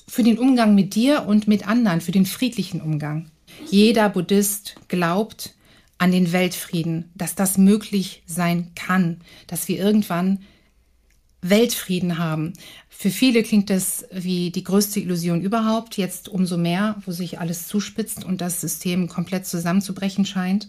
[0.08, 3.30] Für den Umgang mit dir und mit anderen, für den friedlichen Umgang.
[3.70, 5.54] Jeder Buddhist glaubt
[5.98, 10.40] an den Weltfrieden, dass das möglich sein kann, dass wir irgendwann
[11.42, 12.52] Weltfrieden haben.
[12.88, 17.68] Für viele klingt das wie die größte Illusion überhaupt, jetzt umso mehr, wo sich alles
[17.68, 20.68] zuspitzt und das System komplett zusammenzubrechen scheint.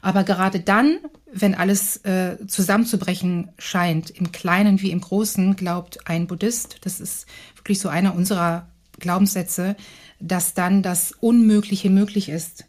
[0.00, 0.98] Aber gerade dann,
[1.32, 7.26] wenn alles äh, zusammenzubrechen scheint, im Kleinen wie im Großen, glaubt ein Buddhist, das ist
[7.56, 8.68] wirklich so einer unserer
[8.98, 9.76] Glaubenssätze,
[10.20, 12.64] dass dann das Unmögliche möglich ist.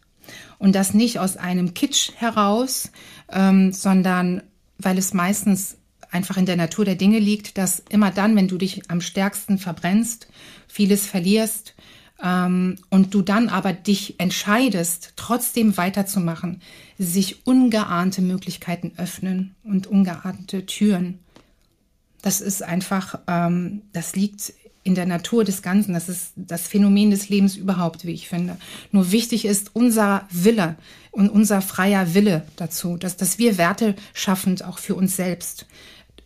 [0.58, 2.92] Und das nicht aus einem Kitsch heraus,
[3.32, 4.44] ähm, sondern
[4.78, 5.78] weil es meistens
[6.12, 9.58] einfach in der Natur der Dinge liegt, dass immer dann, wenn du dich am stärksten
[9.58, 10.28] verbrennst,
[10.68, 11.76] vieles verlierst,
[12.22, 16.62] ähm, und du dann aber dich entscheidest, trotzdem weiterzumachen,
[17.00, 21.20] sich ungeahnte Möglichkeiten öffnen und ungeahnte Türen.
[22.22, 25.94] Das ist einfach, ähm, das liegt in der Natur des Ganzen.
[25.94, 28.58] Das ist das Phänomen des Lebens überhaupt, wie ich finde.
[28.92, 30.76] Nur wichtig ist unser Wille
[31.12, 35.66] und unser freier Wille dazu, dass, dass wir Werte schaffend auch für uns selbst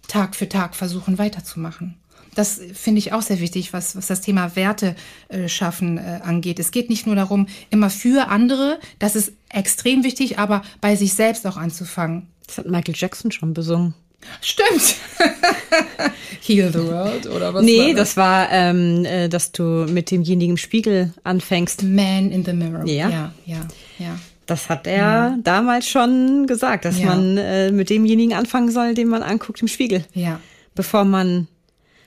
[0.08, 1.98] Tag für Tag versuchen weiterzumachen.
[2.36, 4.96] Das finde ich auch sehr wichtig, was, was das Thema Werte
[5.30, 6.60] äh, schaffen äh, angeht.
[6.60, 11.14] Es geht nicht nur darum, immer für andere, das ist extrem wichtig, aber bei sich
[11.14, 12.28] selbst auch anzufangen.
[12.48, 13.94] Das hat Michael Jackson schon besungen.
[14.42, 14.96] Stimmt.
[16.42, 17.64] Heal the World oder was?
[17.64, 17.96] Nee, war das?
[17.96, 21.84] das war, ähm, äh, dass du mit demjenigen im Spiegel anfängst.
[21.84, 22.86] Man in the Mirror.
[22.86, 23.68] Ja, ja, ja.
[24.00, 24.20] ja.
[24.46, 25.38] Das hat er ja.
[25.42, 27.08] damals schon gesagt, dass ja.
[27.08, 30.06] man äh, mit demjenigen anfangen soll, den man anguckt im Spiegel.
[30.14, 30.40] Ja.
[30.76, 31.48] Bevor man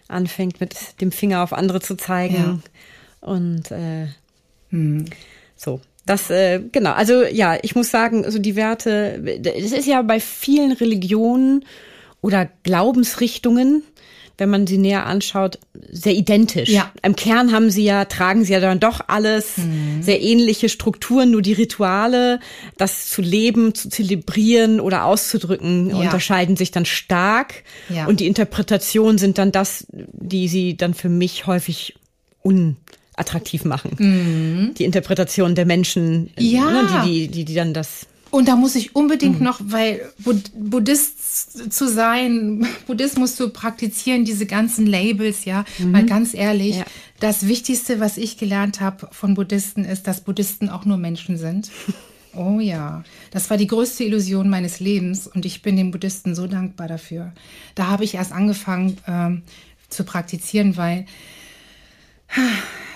[0.08, 2.62] anfängt, mit dem Finger auf andere zu zeigen.
[3.20, 4.08] Und äh,
[4.70, 5.06] hm.
[5.56, 5.80] so.
[6.06, 9.20] Das, äh, genau, also ja, ich muss sagen, also die Werte,
[9.56, 11.64] es ist ja bei vielen Religionen
[12.20, 13.82] oder Glaubensrichtungen,
[14.38, 15.58] wenn man sie näher anschaut,
[15.90, 16.68] sehr identisch.
[16.68, 16.92] Ja.
[17.02, 20.02] Im Kern haben sie ja, tragen sie ja dann doch alles, mhm.
[20.02, 22.38] sehr ähnliche Strukturen, nur die Rituale,
[22.76, 25.96] das zu leben, zu zelebrieren oder auszudrücken, ja.
[25.96, 27.64] unterscheiden sich dann stark.
[27.88, 28.06] Ja.
[28.06, 31.94] Und die Interpretationen sind dann das, die sie dann für mich häufig
[33.16, 33.96] unattraktiv machen.
[33.98, 34.74] Mhm.
[34.74, 36.70] Die Interpretation der Menschen, ja.
[36.70, 39.44] ne, die, die, die, die dann das und da muss ich unbedingt mhm.
[39.44, 40.02] noch, weil
[40.54, 45.92] Buddhist zu sein, Buddhismus zu praktizieren, diese ganzen Labels, ja, mhm.
[45.92, 46.84] mal ganz ehrlich, ja.
[47.20, 51.70] das Wichtigste, was ich gelernt habe von Buddhisten, ist, dass Buddhisten auch nur Menschen sind.
[52.38, 56.46] Oh ja, das war die größte Illusion meines Lebens und ich bin den Buddhisten so
[56.46, 57.32] dankbar dafür.
[57.74, 59.40] Da habe ich erst angefangen ähm,
[59.88, 61.06] zu praktizieren, weil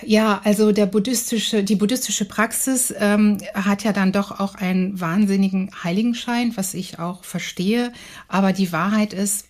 [0.03, 5.71] ja, also der buddhistische, die buddhistische Praxis ähm, hat ja dann doch auch einen wahnsinnigen
[5.83, 7.91] Heiligenschein, was ich auch verstehe.
[8.27, 9.45] Aber die Wahrheit ist,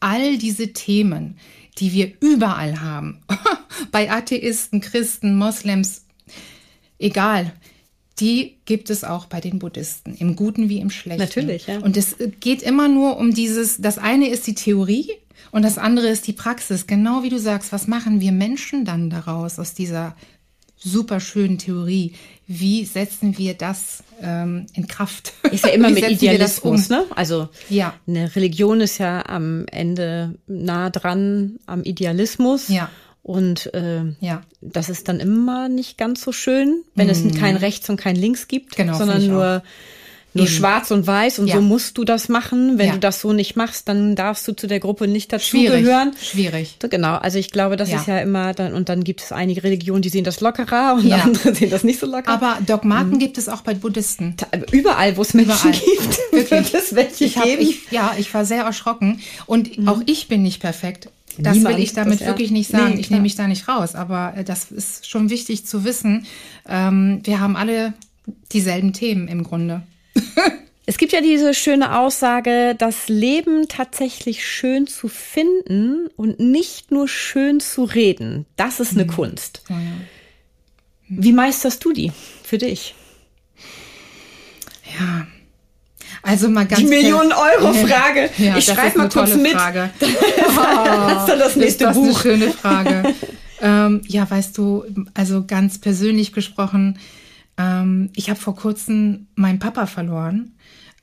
[0.00, 1.38] all diese Themen,
[1.78, 3.22] die wir überall haben,
[3.92, 6.04] bei Atheisten, Christen, Moslems,
[6.98, 7.52] egal,
[8.18, 11.22] die gibt es auch bei den Buddhisten, im Guten wie im Schlechten.
[11.22, 11.80] Natürlich, ja.
[11.80, 15.10] Und es geht immer nur um dieses, das eine ist die Theorie
[15.50, 16.86] und das andere ist die Praxis.
[16.86, 20.16] Genau wie du sagst, was machen wir Menschen dann daraus, aus dieser
[20.76, 22.12] super schönen Theorie.
[22.46, 25.32] Wie setzen wir das ähm, in Kraft?
[25.50, 26.96] Ist ja immer mit Idealismus, um?
[26.96, 27.04] ne?
[27.14, 27.94] Also ja.
[28.06, 32.68] eine Religion ist ja am Ende nah dran am Idealismus.
[32.68, 32.90] Ja.
[33.22, 34.42] Und äh, ja.
[34.60, 37.10] das ist dann immer nicht ganz so schön, wenn mm.
[37.10, 39.68] es kein Rechts und kein Links gibt, genau, sondern nur auch
[40.36, 41.56] nur schwarz und weiß und ja.
[41.56, 42.78] so musst du das machen.
[42.78, 42.92] Wenn ja.
[42.94, 46.12] du das so nicht machst, dann darfst du zu der Gruppe nicht dazugehören.
[46.20, 46.76] Schwierig.
[46.80, 47.16] So, genau.
[47.16, 47.98] Also ich glaube, das ja.
[47.98, 51.10] ist ja immer dann, und dann gibt es einige Religionen, die sehen das lockerer und
[51.12, 52.30] andere sehen das nicht so locker.
[52.30, 53.18] Aber Dogmaten mhm.
[53.18, 54.36] gibt es auch bei Buddhisten.
[54.70, 55.84] Überall, wo es Menschen Überall.
[55.84, 56.72] gibt, Wirklich.
[56.72, 57.62] wird es welche ich hab, geben.
[57.62, 59.20] Ich, ja, ich war sehr erschrocken.
[59.46, 59.88] Und mhm.
[59.88, 61.08] auch ich bin nicht perfekt.
[61.38, 62.94] Das Niemand will ich damit wirklich nicht sagen.
[62.94, 63.94] Nee, ich nehme mich da nicht raus.
[63.94, 66.26] Aber äh, das ist schon wichtig zu wissen.
[66.68, 67.92] Ähm, wir haben alle
[68.52, 69.82] dieselben Themen im Grunde.
[70.88, 77.08] Es gibt ja diese schöne Aussage, das Leben tatsächlich schön zu finden und nicht nur
[77.08, 78.46] schön zu reden.
[78.54, 79.08] Das ist eine mhm.
[79.08, 79.62] Kunst.
[79.68, 79.82] Ja, ja.
[81.08, 82.12] Wie meisterst du die
[82.44, 82.94] für dich?
[84.96, 85.26] Ja,
[86.22, 88.30] also mal ganz Die Millionen-Euro-Frage.
[88.38, 89.52] Ja, ich schreibe mal kurz mit.
[89.52, 89.90] Frage.
[90.00, 92.24] das ist dann das nächste ist das Buch.
[92.24, 93.14] Eine schöne Frage.
[93.60, 96.98] ähm, ja, weißt du, also ganz persönlich gesprochen,
[97.58, 100.52] ähm, ich habe vor kurzem meinen Papa verloren.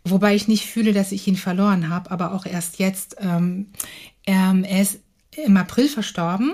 [0.06, 3.16] Wobei ich nicht fühle, dass ich ihn verloren habe, aber auch erst jetzt.
[3.20, 3.68] Ähm,
[4.26, 5.00] ähm, er ist
[5.46, 6.54] im April verstorben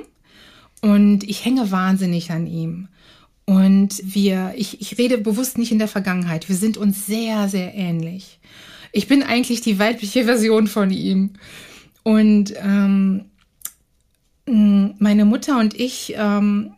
[0.82, 2.88] und ich hänge wahnsinnig an ihm.
[3.46, 6.50] Und wir, ich, ich rede bewusst nicht in der Vergangenheit.
[6.50, 8.40] Wir sind uns sehr, sehr ähnlich.
[8.92, 11.34] Ich bin eigentlich die weibliche Version von ihm.
[12.04, 13.26] Und ähm,
[14.46, 16.74] meine Mutter und ich, ähm,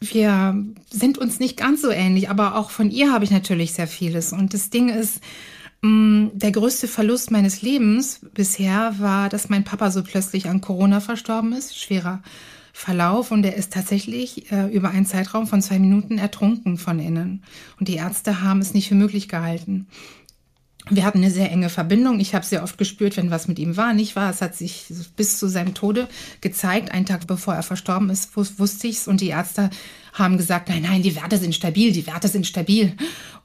[0.00, 3.86] wir sind uns nicht ganz so ähnlich, aber auch von ihr habe ich natürlich sehr
[3.86, 4.32] vieles.
[4.32, 5.20] Und das Ding ist,
[5.82, 11.00] Mm, der größte Verlust meines Lebens bisher war, dass mein Papa so plötzlich an Corona
[11.00, 11.78] verstorben ist.
[11.78, 12.22] Schwerer
[12.72, 17.42] Verlauf und er ist tatsächlich äh, über einen Zeitraum von zwei Minuten ertrunken von innen.
[17.78, 19.86] Und die Ärzte haben es nicht für möglich gehalten.
[20.88, 22.20] Wir hatten eine sehr enge Verbindung.
[22.20, 24.30] Ich habe sehr oft gespürt, wenn was mit ihm war, nicht wahr.
[24.30, 26.08] Es hat sich bis zu seinem Tode
[26.40, 26.90] gezeigt.
[26.90, 29.06] Einen Tag bevor er verstorben ist, wusste ich's.
[29.06, 29.70] Und die Ärzte
[30.14, 32.94] haben gesagt, nein, nein, die Werte sind stabil, die Werte sind stabil.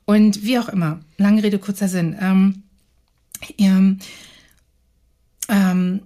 [0.06, 2.16] Und wie auch immer, lange Rede, kurzer Sinn.
[2.20, 2.64] Ähm,
[3.58, 4.00] ähm,
[5.50, 6.02] ähm,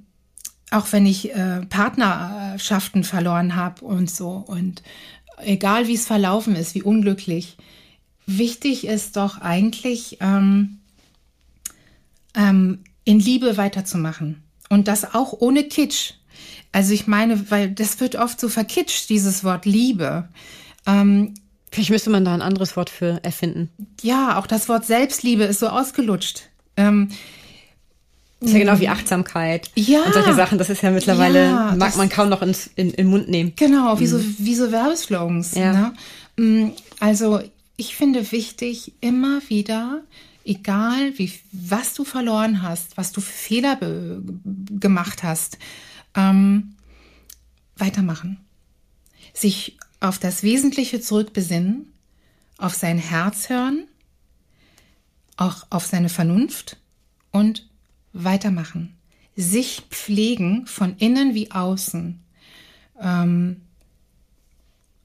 [0.71, 4.83] auch wenn ich äh, Partnerschaften verloren habe und so und
[5.37, 7.57] egal wie es verlaufen ist, wie unglücklich,
[8.25, 10.78] wichtig ist doch eigentlich ähm,
[12.35, 16.13] ähm, in Liebe weiterzumachen und das auch ohne Kitsch.
[16.71, 20.29] Also ich meine, weil das wird oft so verkitscht, dieses Wort Liebe.
[20.85, 21.33] Ähm,
[21.71, 23.69] Vielleicht müsste man da ein anderes Wort für erfinden.
[24.01, 26.43] Ja, auch das Wort Selbstliebe ist so ausgelutscht.
[26.77, 27.09] Ähm,
[28.41, 30.57] ist ja genau wie Achtsamkeit ja, und solche Sachen.
[30.57, 33.53] Das ist ja mittlerweile, ja, mag man kaum noch ins, in, in den Mund nehmen.
[33.57, 34.07] Genau, wie, mhm.
[34.07, 35.55] so, wie so Werbeslogans.
[35.55, 35.73] Ja.
[35.73, 35.93] Ne?
[36.37, 37.41] Mm, also
[37.75, 40.01] ich finde wichtig, immer wieder,
[40.43, 43.77] egal wie, was du verloren hast, was du für Fehler
[44.79, 45.57] gemacht hast,
[46.15, 46.75] ähm,
[47.77, 48.37] weitermachen.
[49.33, 51.91] Sich auf das Wesentliche zurückbesinnen,
[52.57, 53.87] auf sein Herz hören,
[55.37, 56.77] auch auf seine Vernunft
[57.31, 57.69] und
[58.13, 58.95] weitermachen.
[59.35, 62.19] Sich pflegen von innen wie außen.
[62.99, 63.61] Ähm,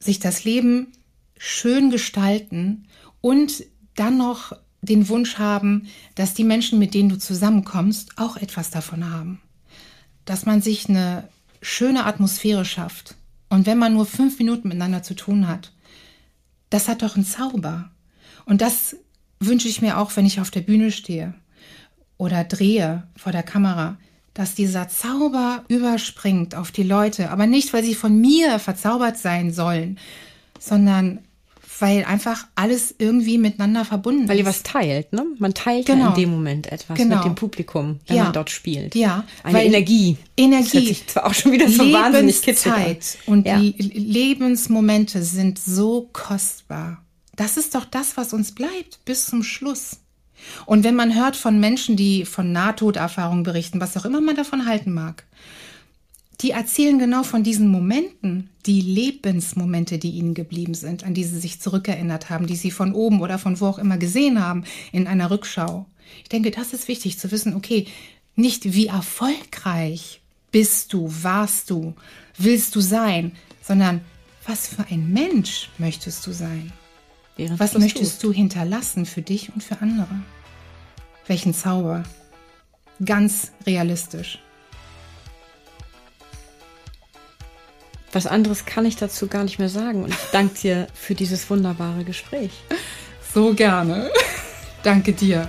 [0.01, 0.93] sich das Leben
[1.39, 2.89] schön gestalten
[3.21, 3.65] und
[3.95, 4.53] dann noch
[4.85, 9.41] den Wunsch haben, dass die Menschen, mit denen du zusammenkommst, auch etwas davon haben.
[10.25, 11.29] Dass man sich eine
[11.61, 13.17] schöne Atmosphäre schafft,
[13.49, 15.73] und wenn man nur fünf Minuten miteinander zu tun hat,
[16.71, 17.91] das hat doch einen Zauber.
[18.47, 18.97] Und das
[19.39, 21.35] wünsche ich mir auch, wenn ich auf der Bühne stehe
[22.17, 23.97] oder drehe vor der Kamera,
[24.33, 29.53] dass dieser Zauber überspringt auf die Leute, aber nicht, weil sie von mir verzaubert sein
[29.53, 29.99] sollen,
[30.59, 31.21] sondern
[31.81, 34.45] weil einfach alles irgendwie miteinander verbunden weil ist.
[34.45, 35.27] Weil ihr was teilt, ne?
[35.39, 36.05] Man teilt genau.
[36.05, 37.17] ja in dem Moment etwas genau.
[37.17, 38.25] mit dem Publikum, wenn ja.
[38.25, 38.95] man dort spielt.
[38.95, 39.25] Ja.
[39.43, 40.17] Eine Energie.
[40.37, 40.65] Energie.
[40.65, 43.59] Das hört sich zwar auch schon wieder so wahnsinnig Zeit und ja.
[43.59, 47.03] die Lebensmomente sind so kostbar.
[47.37, 49.99] Das ist doch das, was uns bleibt bis zum Schluss.
[50.67, 54.67] Und wenn man hört von Menschen, die von Nahtoderfahrungen berichten, was auch immer man davon
[54.67, 55.25] halten mag,
[56.41, 61.39] die erzählen genau von diesen Momenten, die Lebensmomente, die ihnen geblieben sind, an die sie
[61.39, 65.07] sich zurückerinnert haben, die sie von oben oder von wo auch immer gesehen haben in
[65.07, 65.87] einer Rückschau.
[66.23, 67.87] Ich denke, das ist wichtig zu wissen, okay,
[68.37, 70.21] nicht wie erfolgreich
[70.51, 71.95] bist du, warst du,
[72.37, 73.33] willst du sein,
[73.63, 74.01] sondern
[74.47, 76.73] was für ein Mensch möchtest du sein?
[77.37, 78.25] Während was möchtest tust.
[78.25, 80.23] du hinterlassen für dich und für andere?
[81.27, 82.05] Welchen Zauber?
[83.05, 84.39] Ganz realistisch.
[88.15, 90.05] Was anderes kann ich dazu gar nicht mehr sagen.
[90.05, 92.53] Und ich danke dir für dieses wunderbare Gespräch.
[93.35, 94.09] So gerne.
[94.85, 95.49] danke dir.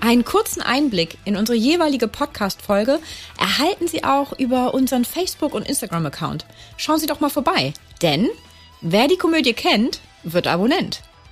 [0.00, 2.98] Einen kurzen Einblick in unsere jeweilige Podcast-Folge
[3.38, 6.44] erhalten Sie auch über unseren Facebook- und Instagram-Account.
[6.76, 8.28] Schauen Sie doch mal vorbei, denn
[8.80, 11.02] wer die Komödie kennt, wird Abonnent.